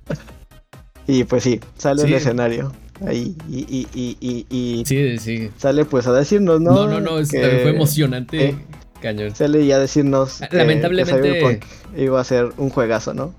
Y 1.07 1.25
pues 1.25 1.43
sí, 1.43 1.61
sale 1.77 2.03
Sí. 2.03 2.09
el 2.09 2.15
escenario. 2.15 2.73
Ahí, 3.07 3.37
y, 3.51 3.59
y, 3.69 3.89
y, 3.93 4.17
y, 4.21 4.47
y 4.49 4.85
Sí, 4.87 5.19
sí. 5.19 5.51
sale 5.59 5.85
pues 5.85 6.07
a 6.07 6.13
decirnos, 6.13 6.61
¿no? 6.61 6.73
No, 6.73 6.87
no, 6.89 7.01
no, 7.01 7.19
es- 7.19 7.31
Que 7.31 7.41
fue 7.63 7.71
emocionante. 7.71 8.51
eh, 8.51 8.57
Cañón. 9.03 9.35
Sale 9.35 9.61
y 9.63 9.73
a 9.73 9.79
decirnos 9.79 10.41
Lamentablemente- 10.51 11.21
que 11.21 11.29
Cyberpunk 11.35 11.65
iba 11.99 12.21
a 12.21 12.25
ser 12.25 12.53
un 12.57 12.71
juegazo, 12.71 13.13
¿no? 13.13 13.35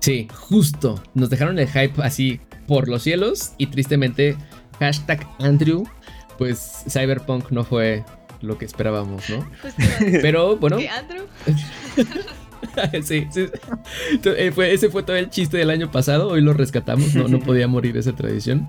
Sí, 0.00 0.28
justo. 0.32 1.02
Nos 1.14 1.30
dejaron 1.30 1.58
el 1.58 1.66
hype 1.68 2.00
así 2.02 2.40
por 2.68 2.88
los 2.88 3.02
cielos 3.02 3.52
y 3.58 3.66
tristemente, 3.66 4.36
hashtag 4.78 5.26
Andrew, 5.40 5.84
pues 6.38 6.84
Cyberpunk 6.88 7.50
no 7.50 7.64
fue 7.64 8.04
lo 8.40 8.56
que 8.56 8.64
esperábamos, 8.64 9.28
¿no? 9.28 9.46
Pero 10.22 10.56
bueno, 10.56 10.76
¿qué, 10.78 10.88
Andrew? 10.88 11.24
sí, 13.02 13.26
sí. 13.30 13.46
Eh, 14.24 14.52
fue- 14.54 14.72
ese 14.72 14.88
fue 14.90 15.02
todo 15.02 15.16
el 15.16 15.30
chiste 15.30 15.56
del 15.58 15.70
año 15.70 15.90
pasado, 15.90 16.28
hoy 16.28 16.40
lo 16.40 16.52
rescatamos, 16.52 17.14
no, 17.14 17.28
no 17.28 17.40
podía 17.40 17.66
morir 17.68 17.96
esa 17.96 18.12
tradición. 18.14 18.68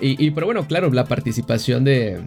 Y, 0.00 0.24
y, 0.24 0.30
pero 0.30 0.46
bueno, 0.46 0.66
claro, 0.66 0.90
la 0.90 1.04
participación 1.04 1.84
de, 1.84 2.20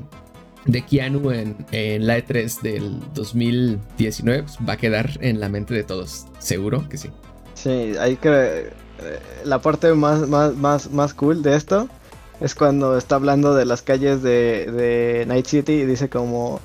de 0.65 0.81
Keanu 0.83 1.31
en, 1.31 1.55
en 1.71 2.05
la 2.05 2.17
E3 2.19 2.61
del 2.61 2.99
2019 3.13 4.43
pues, 4.43 4.57
va 4.67 4.73
a 4.73 4.77
quedar 4.77 5.11
en 5.21 5.39
la 5.39 5.49
mente 5.49 5.73
de 5.73 5.83
todos, 5.83 6.25
seguro 6.39 6.87
que 6.89 6.97
sí. 6.97 7.09
Sí, 7.55 7.93
hay 7.99 8.17
que... 8.17 8.29
eh, 8.29 9.19
La 9.45 9.59
parte 9.59 9.93
más, 9.93 10.27
más, 10.27 10.55
más, 10.55 10.91
más 10.91 11.13
cool 11.13 11.41
de 11.41 11.55
esto 11.55 11.87
es 12.41 12.55
cuando 12.55 12.97
está 12.97 13.15
hablando 13.15 13.53
de 13.55 13.65
las 13.65 13.81
calles 13.81 14.21
de, 14.23 14.69
de 14.71 15.25
Night 15.27 15.45
City 15.45 15.73
y 15.73 15.85
dice 15.85 16.09
como... 16.09 16.59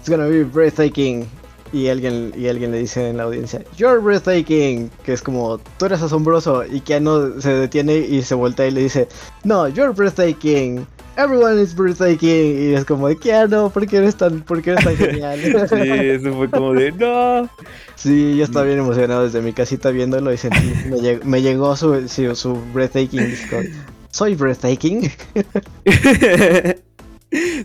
It's 0.00 0.08
gonna 0.08 0.26
be 0.26 0.44
breathtaking. 0.44 1.26
Y 1.72 1.86
alguien, 1.88 2.32
y 2.36 2.48
alguien 2.48 2.72
le 2.72 2.78
dice 2.78 3.10
en 3.10 3.18
la 3.18 3.24
audiencia, 3.24 3.62
You're 3.76 4.00
breathtaking. 4.00 4.90
Que 5.04 5.12
es 5.12 5.22
como, 5.22 5.58
tú 5.78 5.84
eres 5.86 6.02
asombroso. 6.02 6.64
Y 6.64 6.80
Keanu 6.80 7.40
se 7.40 7.50
detiene 7.52 7.96
y 7.98 8.22
se 8.22 8.34
voltea 8.34 8.66
y 8.66 8.70
le 8.72 8.82
dice, 8.82 9.06
No, 9.44 9.68
you're 9.68 9.92
breathtaking. 9.92 10.86
Everyone 11.16 11.60
is 11.62 11.74
breathtaking. 11.76 12.70
Y 12.72 12.74
es 12.74 12.84
como, 12.86 13.06
Keanu, 13.14 13.70
¿por 13.70 13.86
qué 13.86 13.98
eres 13.98 14.16
tan, 14.16 14.40
por 14.40 14.62
qué 14.62 14.70
eres 14.70 14.84
tan 14.84 14.96
genial? 14.96 15.38
Sí, 15.68 15.90
eso 16.08 16.34
fue 16.34 16.50
como 16.50 16.72
de 16.72 16.92
no. 16.92 17.48
Sí, 17.94 18.36
yo 18.36 18.44
estaba 18.44 18.64
bien 18.64 18.78
emocionado 18.78 19.24
desde 19.24 19.42
mi 19.42 19.52
casita 19.52 19.90
viéndolo 19.90 20.32
y 20.32 20.38
sentí, 20.38 20.72
me, 20.88 20.96
lleg- 20.96 21.22
me 21.24 21.42
llegó 21.42 21.76
su, 21.76 22.08
su, 22.08 22.34
su 22.34 22.58
breathtaking 22.72 23.26
Discord. 23.28 23.66
Soy 24.10 24.34
breathtaking. 24.34 25.10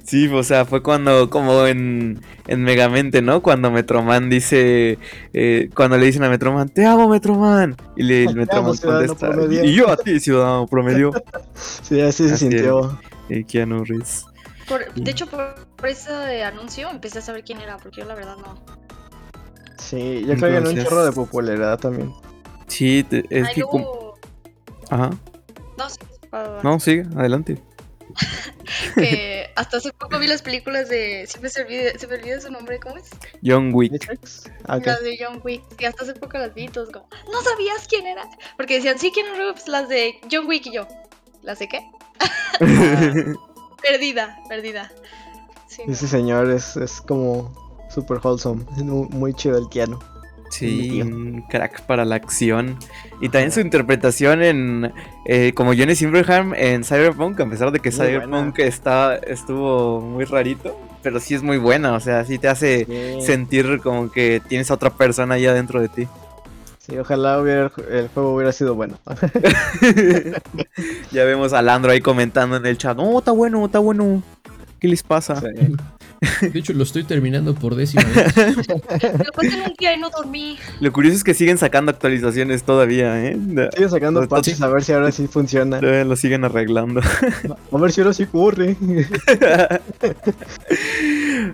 Sí, 0.03 0.27
o 0.27 0.43
sea, 0.43 0.63
fue 0.65 0.83
cuando, 0.83 1.31
como 1.31 1.65
en, 1.65 2.21
en 2.45 2.63
Megamente, 2.63 3.23
¿no? 3.23 3.41
Cuando 3.41 3.71
Metroman 3.71 4.29
dice, 4.29 4.99
eh, 5.33 5.71
cuando 5.75 5.97
le 5.97 6.05
dicen 6.05 6.23
a 6.23 6.29
Metroman, 6.29 6.69
te 6.69 6.85
amo 6.85 7.09
Metroman. 7.09 7.75
Y 7.95 8.03
le, 8.03 8.23
el 8.25 8.35
Metroman 8.35 8.77
contesta, 8.77 9.31
promedio". 9.31 9.63
y 9.63 9.73
yo 9.73 9.89
a 9.89 9.97
ti, 9.97 10.19
ciudadano 10.19 10.67
promedio. 10.67 11.11
Sí, 11.81 11.99
así 11.99 12.27
se 12.27 12.35
Así 12.35 12.47
sintió. 12.49 12.99
Y 13.27 13.43
Keanu 13.43 13.83
Reeves. 13.85 14.25
Por- 14.69 14.93
de 14.93 15.09
hecho, 15.11 15.25
por, 15.25 15.55
por 15.75 15.89
ese 15.89 16.43
anuncio 16.43 16.89
empecé 16.91 17.17
a 17.19 17.21
saber 17.23 17.43
quién 17.43 17.59
era, 17.59 17.77
porque 17.77 18.01
yo 18.01 18.07
la 18.07 18.13
verdad 18.13 18.35
no. 18.37 18.63
Sí, 19.79 20.23
yo 20.27 20.35
creo 20.35 20.51
que 20.51 20.57
en 20.57 20.77
un 20.77 20.83
chorro 20.83 21.05
de 21.05 21.11
popularidad 21.11 21.79
también. 21.79 22.11
Sí, 22.67 23.03
te- 23.03 23.25
es 23.31 23.47
Ay, 23.47 23.55
que... 23.55 23.61
como- 23.63 23.79
luego... 23.83 24.19
Ajá. 24.91 25.09
No, 26.63 26.79
sigue, 26.79 27.05
adelante. 27.15 27.61
Que 28.95 29.49
hasta 29.55 29.77
hace 29.77 29.91
poco 29.93 30.19
vi 30.19 30.27
las 30.27 30.41
películas 30.41 30.89
de... 30.89 31.25
Siempre 31.27 31.49
se, 31.49 31.65
me 31.65 32.15
olvida 32.15 32.39
su 32.41 32.51
nombre, 32.51 32.79
¿cómo 32.79 32.97
es? 32.97 33.09
John 33.43 33.71
Wick. 33.73 34.07
Ah. 34.67 34.77
Las 34.83 35.03
de 35.03 35.17
John 35.19 35.41
Wick. 35.43 35.63
Y 35.79 35.85
hasta 35.85 36.03
hace 36.03 36.13
poco 36.13 36.37
las 36.37 36.53
vi, 36.53 36.67
todos 36.67 36.89
como... 36.91 37.07
No 37.31 37.41
sabías 37.41 37.87
quién 37.87 38.07
era. 38.07 38.23
Porque 38.57 38.75
decían, 38.75 38.97
sí, 38.99 39.11
quién 39.13 39.25
Reeves, 39.35 39.67
las 39.67 39.89
de 39.89 40.19
John 40.31 40.47
Wick 40.47 40.65
y 40.67 40.73
yo. 40.73 40.87
¿Las 41.43 41.59
de 41.59 41.67
qué? 41.67 41.81
Perdida, 43.81 44.37
perdida. 44.49 44.91
Sí, 45.67 45.83
no. 45.85 45.93
Ese 45.93 46.07
señor 46.07 46.49
es, 46.49 46.75
es 46.77 47.01
como 47.01 47.53
super 47.89 48.19
wholesome. 48.23 48.63
Es 48.77 48.83
mu- 48.83 49.09
muy 49.09 49.33
chido 49.33 49.57
el 49.57 49.67
Keanu. 49.69 49.99
Sí, 50.59 51.01
un 51.01 51.43
crack 51.49 51.81
para 51.83 52.05
la 52.05 52.15
acción. 52.15 52.77
Y 53.21 53.29
también 53.29 53.51
su 53.51 53.59
interpretación 53.61 54.41
en 54.43 54.93
eh, 55.25 55.53
como 55.53 55.73
Johnny 55.75 55.95
Silverhand 55.95 56.53
en 56.55 56.83
Cyberpunk, 56.83 57.39
a 57.41 57.49
pesar 57.49 57.71
de 57.71 57.79
que 57.79 57.91
Muy 57.91 57.91
Cyberpunk 57.91 58.59
está, 58.59 59.15
estuvo 59.17 60.01
muy 60.01 60.25
rarito, 60.25 60.79
pero 61.01 61.19
sí 61.19 61.35
es 61.35 61.43
muy 61.43 61.57
buena, 61.57 61.93
o 61.93 61.99
sea, 61.99 62.23
sí 62.25 62.39
te 62.39 62.47
hace 62.47 62.85
Sí, 62.85 63.17
sentir 63.19 63.79
como 63.81 64.11
que 64.11 64.41
tienes 64.47 64.69
a 64.71 64.75
otra 64.75 64.91
persona 64.91 65.35
allá 65.35 65.53
dentro 65.53 65.81
de 65.81 65.89
ti. 65.89 66.07
sí, 66.77 66.97
ojalá 66.97 67.39
hubiera, 67.41 67.71
el 67.89 68.09
juego 68.09 68.35
hubiera 68.35 68.51
sido 68.51 68.75
bueno. 68.75 68.99
ya 71.11 71.23
vemos 71.25 71.53
a 71.53 71.61
Landro 71.61 71.91
ahí 71.91 72.01
comentando 72.01 72.57
en 72.57 72.65
el 72.65 72.77
chat, 72.77 72.97
no, 72.97 73.17
está 73.19 73.31
bueno, 73.31 73.65
está 73.65 73.79
bueno. 73.79 74.23
¿Qué 74.79 74.87
les 74.87 75.03
pasa? 75.03 75.41
Sí. 75.41 75.75
De 76.41 76.59
hecho, 76.59 76.73
lo 76.73 76.83
estoy 76.83 77.03
terminando 77.03 77.55
por 77.55 77.75
décima 77.75 78.03
vez. 78.03 78.35
Lo 79.25 79.31
pasé 79.33 79.47
en 79.53 79.61
un 79.61 79.73
día 79.77 79.95
y 79.95 79.99
no 79.99 80.09
dormí. 80.09 80.57
Lo 80.79 80.91
curioso 80.91 81.17
es 81.17 81.23
que 81.23 81.33
siguen 81.33 81.57
sacando 81.57 81.91
actualizaciones 81.91 82.63
todavía, 82.63 83.23
¿eh? 83.25 83.37
Sigue 83.75 83.89
sacando 83.89 84.21
Sí. 84.21 84.27
patches 84.27 84.61
a 84.61 84.67
ver 84.67 84.83
si 84.83 84.91
ahora 84.93 85.11
sí 85.11 85.27
funciona. 85.27 85.79
Todavía 85.79 86.03
lo 86.05 86.15
siguen 86.15 86.43
arreglando. 86.45 87.01
A 87.71 87.77
ver 87.77 87.91
si 87.91 88.01
ahora 88.01 88.13
sí 88.13 88.25
corre. 88.25 88.75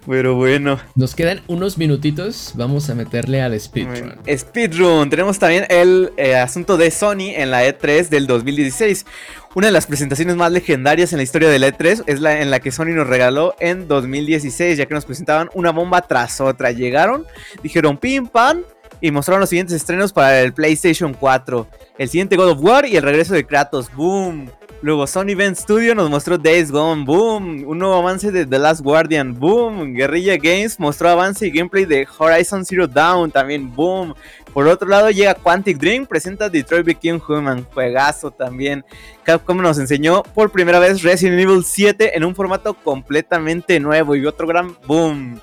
Pero 0.07 0.35
bueno. 0.35 0.79
Nos 0.95 1.15
quedan 1.15 1.41
unos 1.47 1.77
minutitos. 1.77 2.53
Vamos 2.55 2.89
a 2.89 2.95
meterle 2.95 3.41
al 3.41 3.59
speedrun. 3.59 4.15
Speedrun. 4.27 5.09
Tenemos 5.09 5.39
también 5.39 5.65
el 5.69 6.11
eh, 6.17 6.35
asunto 6.35 6.77
de 6.77 6.91
Sony 6.91 7.33
en 7.35 7.51
la 7.51 7.65
E3 7.65 8.09
del 8.09 8.27
2016. 8.27 9.05
Una 9.53 9.67
de 9.67 9.73
las 9.73 9.85
presentaciones 9.85 10.35
más 10.35 10.51
legendarias 10.51 11.11
en 11.11 11.17
la 11.17 11.23
historia 11.23 11.49
de 11.49 11.59
la 11.59 11.67
E3 11.67 12.03
es 12.07 12.21
la 12.21 12.41
en 12.41 12.51
la 12.51 12.61
que 12.61 12.71
Sony 12.71 12.93
nos 12.93 13.07
regaló 13.07 13.55
en 13.59 13.87
2016, 13.87 14.77
ya 14.77 14.85
que 14.85 14.93
nos 14.93 15.05
presentaban 15.05 15.49
una 15.53 15.71
bomba 15.71 16.01
tras 16.01 16.39
otra. 16.39 16.71
Llegaron, 16.71 17.25
dijeron 17.61 17.97
pim 17.97 18.27
pam 18.27 18.63
y 19.01 19.11
mostraron 19.11 19.41
los 19.41 19.49
siguientes 19.49 19.75
estrenos 19.75 20.13
para 20.13 20.41
el 20.41 20.53
PlayStation 20.53 21.13
4. 21.13 21.67
El 21.97 22.07
siguiente 22.07 22.37
God 22.37 22.51
of 22.51 22.61
War 22.61 22.85
y 22.85 22.95
el 22.95 23.03
regreso 23.03 23.33
de 23.33 23.45
Kratos. 23.45 23.93
Boom. 23.93 24.49
Luego 24.83 25.05
Sony 25.05 25.29
Event 25.29 25.57
Studio 25.57 25.93
nos 25.93 26.09
mostró 26.09 26.39
Days 26.39 26.71
Gone, 26.71 27.05
boom, 27.05 27.63
un 27.67 27.77
nuevo 27.77 27.95
avance 27.95 28.31
de 28.31 28.47
The 28.47 28.57
Last 28.57 28.81
Guardian, 28.81 29.39
boom, 29.39 29.93
Guerrilla 29.93 30.37
Games 30.37 30.79
mostró 30.79 31.09
avance 31.09 31.45
y 31.45 31.51
gameplay 31.51 31.85
de 31.85 32.07
Horizon 32.17 32.65
Zero 32.65 32.87
Dawn, 32.87 33.29
también, 33.29 33.71
boom. 33.75 34.15
Por 34.51 34.67
otro 34.67 34.87
lado 34.87 35.11
llega 35.11 35.35
Quantic 35.35 35.77
Dream, 35.77 36.07
presenta 36.07 36.49
Detroit 36.49 36.83
Become 36.83 37.21
Human, 37.27 37.63
juegazo 37.65 38.31
también. 38.31 38.83
Capcom 39.23 39.61
nos 39.61 39.77
enseñó 39.77 40.23
por 40.23 40.51
primera 40.51 40.79
vez 40.79 41.03
Resident 41.03 41.39
Evil 41.39 41.63
7 41.63 42.17
en 42.17 42.25
un 42.25 42.33
formato 42.33 42.73
completamente 42.73 43.79
nuevo 43.79 44.15
y 44.15 44.25
otro 44.25 44.47
gran 44.47 44.75
boom, 44.87 45.39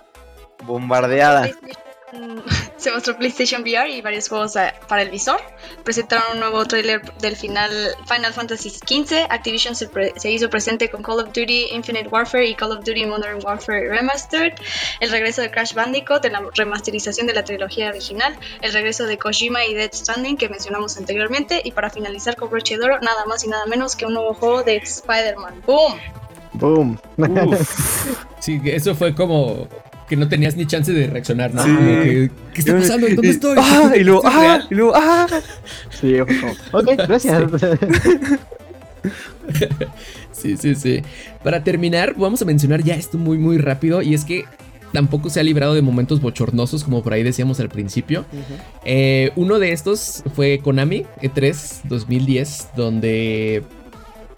bombardeada. 0.66 1.48
Se 2.78 2.92
mostró 2.92 3.16
PlayStation 3.16 3.62
VR 3.62 3.90
y 3.90 4.00
varios 4.00 4.28
juegos 4.28 4.54
para 4.88 5.02
el 5.02 5.10
visor. 5.10 5.40
Presentaron 5.82 6.24
un 6.34 6.40
nuevo 6.40 6.64
trailer 6.64 7.02
del 7.16 7.34
final 7.34 7.70
Final 8.06 8.32
Fantasy 8.32 8.70
XV. 8.70 9.26
Activision 9.30 9.74
se, 9.74 9.90
hizo 10.30 10.48
presente 10.48 10.88
con 10.88 11.02
Call 11.02 11.18
of 11.18 11.26
Duty 11.26 11.70
Infinite 11.72 12.08
Warfare 12.08 12.46
y 12.46 12.54
Call 12.54 12.70
of 12.70 12.84
Duty 12.84 13.04
Modern 13.06 13.44
Warfare 13.44 13.88
Remastered. 13.88 14.54
El 15.00 15.10
regreso 15.10 15.42
de 15.42 15.50
Crash 15.50 15.74
Bandicoot, 15.74 16.22
de 16.22 16.30
la 16.30 16.40
remasterización 16.54 17.26
de 17.26 17.34
la 17.34 17.42
trilogía 17.42 17.88
original. 17.88 18.36
El 18.62 18.72
regreso 18.72 19.06
de 19.06 19.18
Kojima 19.18 19.64
y 19.64 19.74
Dead 19.74 19.90
Stranding 19.92 20.36
que 20.36 20.48
mencionamos 20.48 20.96
anteriormente. 20.96 21.60
Y 21.64 21.72
para 21.72 21.90
finalizar 21.90 22.36
con 22.36 22.48
Broche 22.48 22.78
de 22.78 22.84
Oro, 22.84 23.00
nada 23.00 23.26
más 23.26 23.42
y 23.42 23.48
nada 23.48 23.66
menos 23.66 23.96
que 23.96 24.06
un 24.06 24.14
nuevo 24.14 24.34
juego 24.34 24.62
de 24.62 24.76
Spider-Man. 24.76 25.62
¡Boom! 25.66 25.98
¡Boom! 26.52 26.98
sí, 28.38 28.60
eso 28.64 28.94
fue 28.94 29.14
como 29.14 29.66
que 30.08 30.16
no 30.16 30.28
tenías 30.28 30.56
ni 30.56 30.66
chance 30.66 30.92
de 30.92 31.06
reaccionar, 31.06 31.54
¿no? 31.54 31.64
¿Qué 31.64 32.30
está 32.56 32.76
pasando? 32.76 33.06
¿Dónde 33.08 33.30
estoy? 33.30 33.56
¡Ah! 33.58 33.92
Y 33.96 34.04
luego, 34.04 34.22
¡ah! 34.24 34.60
Y 34.70 34.74
luego, 34.74 34.92
¡ah! 34.94 35.26
Sí, 36.00 36.18
ok, 36.20 36.30
gracias. 37.06 37.42
sí, 40.32 40.56
sí, 40.56 40.74
sí. 40.74 41.02
Para 41.42 41.62
terminar, 41.62 42.14
vamos 42.16 42.42
a 42.42 42.44
mencionar 42.44 42.82
ya 42.82 42.94
esto 42.94 43.18
muy, 43.18 43.38
muy 43.38 43.58
rápido. 43.58 44.02
Y 44.02 44.14
es 44.14 44.24
que 44.24 44.44
tampoco 44.92 45.30
se 45.30 45.40
ha 45.40 45.42
librado 45.42 45.74
de 45.74 45.82
momentos 45.82 46.20
bochornosos, 46.20 46.84
como 46.84 47.02
por 47.02 47.12
ahí 47.12 47.22
decíamos 47.22 47.60
al 47.60 47.68
principio. 47.68 48.24
Eh, 48.84 49.30
uno 49.36 49.58
de 49.58 49.72
estos 49.72 50.22
fue 50.34 50.60
Konami 50.62 51.04
E3 51.20 51.82
2010, 51.84 52.70
donde 52.76 53.62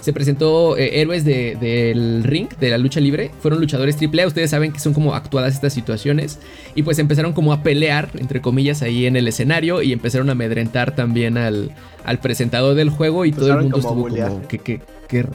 se 0.00 0.12
presentó 0.12 0.76
eh, 0.76 1.00
héroes 1.00 1.24
del 1.24 2.22
ring, 2.24 2.48
de 2.58 2.70
la 2.70 2.78
lucha 2.78 3.00
libre. 3.00 3.30
Fueron 3.40 3.60
luchadores 3.60 3.96
triple 3.96 4.22
A. 4.22 4.26
Ustedes 4.26 4.50
saben 4.50 4.72
que 4.72 4.80
son 4.80 4.94
como 4.94 5.14
actuadas 5.14 5.54
estas 5.54 5.72
situaciones. 5.72 6.38
Y 6.74 6.82
pues 6.82 6.98
empezaron 6.98 7.32
como 7.32 7.52
a 7.52 7.62
pelear, 7.62 8.10
entre 8.18 8.40
comillas, 8.40 8.82
ahí 8.82 9.06
en 9.06 9.16
el 9.16 9.28
escenario. 9.28 9.82
Y 9.82 9.92
empezaron 9.92 10.28
a 10.30 10.32
amedrentar 10.32 10.94
también 10.94 11.36
al, 11.36 11.74
al 12.04 12.18
presentador 12.18 12.74
del 12.74 12.88
juego. 12.90 13.24
Y 13.24 13.32
todo 13.32 13.52
el 13.52 13.60
mundo 13.60 13.76
estuvo 13.76 14.08
como 14.08 14.48
que, 14.48 14.58
que, 14.58 14.80
que 15.08 15.26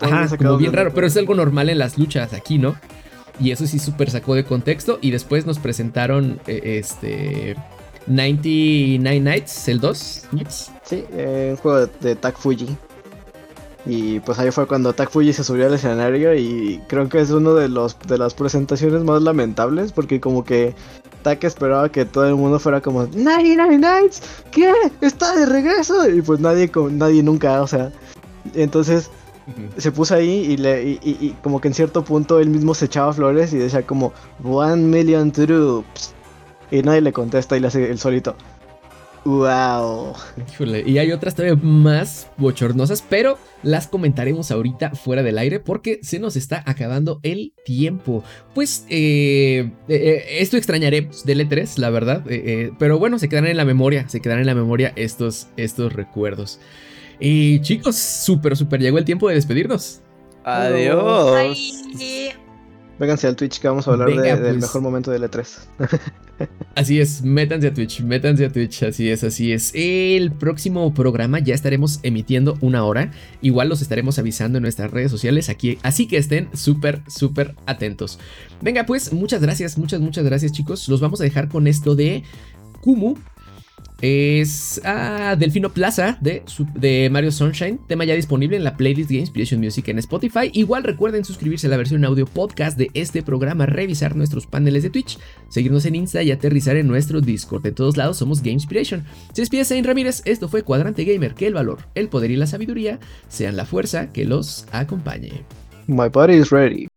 ajá, 0.00 0.34
como 0.36 0.56
bien 0.56 0.72
raro. 0.72 0.92
Pero 0.94 1.06
es 1.06 1.16
algo 1.16 1.34
normal 1.34 1.68
en 1.68 1.78
las 1.78 1.98
luchas 1.98 2.32
aquí, 2.32 2.58
¿no? 2.58 2.76
Y 3.38 3.50
eso 3.50 3.66
sí 3.66 3.78
súper 3.78 4.10
sacó 4.10 4.34
de 4.34 4.44
contexto. 4.44 4.98
Y 5.02 5.10
después 5.10 5.46
nos 5.46 5.58
presentaron 5.58 6.40
eh, 6.46 6.78
este... 6.78 7.56
99 8.06 9.18
Nights, 9.20 9.66
el 9.68 9.80
2. 9.80 10.22
Sí, 10.84 11.04
eh, 11.10 11.48
un 11.52 11.56
juego 11.56 11.86
de, 11.86 11.92
de 12.00 12.16
Tag 12.16 12.36
Fuji. 12.36 12.76
Y 13.86 14.20
pues 14.20 14.38
ahí 14.38 14.50
fue 14.50 14.66
cuando 14.66 14.94
Tak 14.94 15.10
Fuji 15.10 15.32
se 15.32 15.44
subió 15.44 15.66
al 15.66 15.74
escenario 15.74 16.34
y 16.34 16.80
creo 16.86 17.08
que 17.08 17.20
es 17.20 17.30
uno 17.30 17.54
de 17.54 17.68
los 17.68 17.98
de 18.00 18.16
las 18.16 18.32
presentaciones 18.32 19.04
más 19.04 19.20
lamentables 19.20 19.92
porque 19.92 20.20
como 20.20 20.42
que 20.42 20.74
Tak 21.22 21.44
esperaba 21.44 21.90
que 21.90 22.06
todo 22.06 22.26
el 22.26 22.34
mundo 22.34 22.58
fuera 22.58 22.80
como 22.80 23.04
Nine 23.06 23.78
Nights, 23.78 24.22
¿qué? 24.50 24.72
Está 25.02 25.36
de 25.36 25.44
regreso 25.44 26.08
y 26.08 26.22
pues 26.22 26.40
nadie 26.40 26.70
nadie 26.92 27.22
nunca, 27.22 27.60
o 27.60 27.66
sea, 27.66 27.92
entonces 28.54 29.10
se 29.76 29.92
puso 29.92 30.14
ahí 30.14 30.52
y, 30.52 30.56
le, 30.56 30.98
y, 31.02 31.36
como 31.42 31.60
que 31.60 31.68
en 31.68 31.74
cierto 31.74 32.02
punto 32.02 32.40
él 32.40 32.48
mismo 32.48 32.74
se 32.74 32.86
echaba 32.86 33.12
flores 33.12 33.52
y 33.52 33.58
decía 33.58 33.86
como 33.86 34.14
One 34.42 34.82
million 34.82 35.30
troops 35.30 36.14
y 36.70 36.82
nadie 36.82 37.02
le 37.02 37.12
contesta 37.12 37.54
y 37.56 37.60
le 37.60 37.66
hace 37.66 37.90
el 37.90 37.98
solito 37.98 38.34
Wow. 39.24 40.12
y 40.84 40.98
hay 40.98 41.12
otras 41.12 41.34
todavía 41.34 41.58
más 41.62 42.28
bochornosas, 42.36 43.02
pero 43.08 43.38
las 43.62 43.86
comentaremos 43.86 44.50
ahorita 44.50 44.90
fuera 44.90 45.22
del 45.22 45.38
aire 45.38 45.60
porque 45.60 45.98
se 46.02 46.18
nos 46.18 46.36
está 46.36 46.62
acabando 46.66 47.20
el 47.22 47.54
tiempo. 47.64 48.22
Pues 48.54 48.84
eh, 48.90 49.70
eh, 49.88 49.94
eh, 49.94 50.24
esto 50.40 50.58
extrañaré 50.58 51.08
del 51.24 51.48
E3, 51.48 51.78
la 51.78 51.88
verdad, 51.88 52.22
pero 52.78 52.98
bueno, 52.98 53.18
se 53.18 53.30
quedarán 53.30 53.50
en 53.50 53.56
la 53.56 53.64
memoria, 53.64 54.08
se 54.10 54.20
quedarán 54.20 54.42
en 54.42 54.46
la 54.46 54.54
memoria 54.54 54.92
estos, 54.94 55.48
estos 55.56 55.94
recuerdos. 55.94 56.60
Y 57.18 57.60
chicos, 57.60 57.96
súper, 57.96 58.56
súper 58.56 58.80
llegó 58.80 58.98
el 58.98 59.06
tiempo 59.06 59.28
de 59.28 59.36
despedirnos. 59.36 60.02
Adiós. 60.44 61.56
Vénganse 62.98 63.26
al 63.26 63.34
Twitch 63.34 63.60
que 63.60 63.68
vamos 63.68 63.88
a 63.88 63.92
hablar 63.92 64.08
del 64.08 64.40
pues. 64.40 64.56
mejor 64.56 64.82
momento 64.82 65.10
del 65.10 65.22
E3. 65.24 65.46
así 66.74 67.00
es, 67.00 67.22
métanse 67.22 67.68
a 67.68 67.74
Twitch, 67.74 68.02
métanse 68.02 68.44
a 68.44 68.52
Twitch, 68.52 68.84
así 68.84 69.10
es, 69.10 69.24
así 69.24 69.52
es. 69.52 69.72
El 69.74 70.30
próximo 70.30 70.94
programa 70.94 71.40
ya 71.40 71.54
estaremos 71.54 71.98
emitiendo 72.02 72.56
una 72.60 72.84
hora. 72.84 73.10
Igual 73.42 73.68
los 73.68 73.82
estaremos 73.82 74.18
avisando 74.18 74.58
en 74.58 74.62
nuestras 74.62 74.90
redes 74.90 75.10
sociales 75.10 75.48
aquí, 75.48 75.78
así 75.82 76.06
que 76.06 76.18
estén 76.18 76.48
súper, 76.54 77.02
súper 77.08 77.56
atentos. 77.66 78.18
Venga, 78.60 78.86
pues, 78.86 79.12
muchas 79.12 79.42
gracias, 79.42 79.76
muchas, 79.76 80.00
muchas 80.00 80.24
gracias, 80.24 80.52
chicos. 80.52 80.88
Los 80.88 81.00
vamos 81.00 81.20
a 81.20 81.24
dejar 81.24 81.48
con 81.48 81.66
esto 81.66 81.96
de 81.96 82.22
Kumu 82.80 83.16
es 84.04 84.82
ah, 84.84 85.34
Delfino 85.38 85.70
Plaza 85.70 86.18
de, 86.20 87.08
Mario 87.10 87.32
Sunshine, 87.32 87.78
tema 87.88 88.04
ya 88.04 88.14
disponible 88.14 88.54
en 88.54 88.62
la 88.62 88.76
playlist 88.76 89.08
de 89.08 89.16
Inspiration 89.16 89.60
Music 89.60 89.88
en 89.88 89.98
Spotify. 89.98 90.50
Igual 90.52 90.84
recuerden 90.84 91.24
suscribirse 91.24 91.68
a 91.68 91.70
la 91.70 91.78
versión 91.78 92.04
audio 92.04 92.26
podcast 92.26 92.76
de 92.76 92.90
este 92.92 93.22
programa, 93.22 93.64
revisar 93.64 94.14
nuestros 94.14 94.46
paneles 94.46 94.82
de 94.82 94.90
Twitch, 94.90 95.18
seguirnos 95.48 95.86
en 95.86 95.94
Insta 95.94 96.22
y 96.22 96.32
aterrizar 96.32 96.76
en 96.76 96.86
nuestro 96.86 97.22
Discord. 97.22 97.62
De 97.62 97.72
todos 97.72 97.96
lados 97.96 98.18
somos 98.18 98.40
Game 98.40 98.52
Inspiration. 98.52 99.04
Se 99.32 99.40
despide 99.40 99.64
Zane 99.64 99.84
Ramírez, 99.84 100.20
esto 100.26 100.48
fue 100.48 100.64
Cuadrante 100.64 101.04
Gamer, 101.06 101.32
que 101.32 101.46
el 101.46 101.54
valor, 101.54 101.78
el 101.94 102.08
poder 102.08 102.30
y 102.30 102.36
la 102.36 102.46
sabiduría 102.46 102.98
sean 103.28 103.56
la 103.56 103.64
fuerza 103.64 104.12
que 104.12 104.26
los 104.26 104.66
acompañe. 104.70 105.44
My 105.86 106.08
body 106.10 106.34
is 106.34 106.50
ready. 106.50 106.88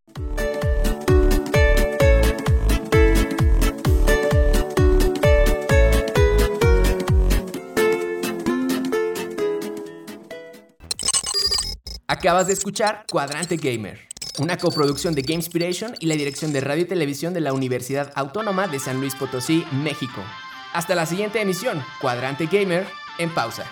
Acabas 12.09 12.47
de 12.47 12.53
escuchar 12.53 13.03
Cuadrante 13.11 13.57
Gamer, 13.57 13.99
una 14.39 14.57
coproducción 14.57 15.13
de 15.13 15.23
Gamespiration 15.23 15.93
y 15.99 16.05
la 16.05 16.15
dirección 16.15 16.53
de 16.53 16.61
radio 16.61 16.83
y 16.83 16.87
televisión 16.87 17.33
de 17.33 17.41
la 17.41 17.51
Universidad 17.51 18.13
Autónoma 18.15 18.69
de 18.69 18.79
San 18.79 19.01
Luis 19.01 19.13
Potosí, 19.13 19.65
México. 19.73 20.21
Hasta 20.71 20.95
la 20.95 21.05
siguiente 21.05 21.41
emisión, 21.41 21.83
Cuadrante 21.99 22.45
Gamer, 22.45 22.87
en 23.17 23.29
pausa. 23.33 23.65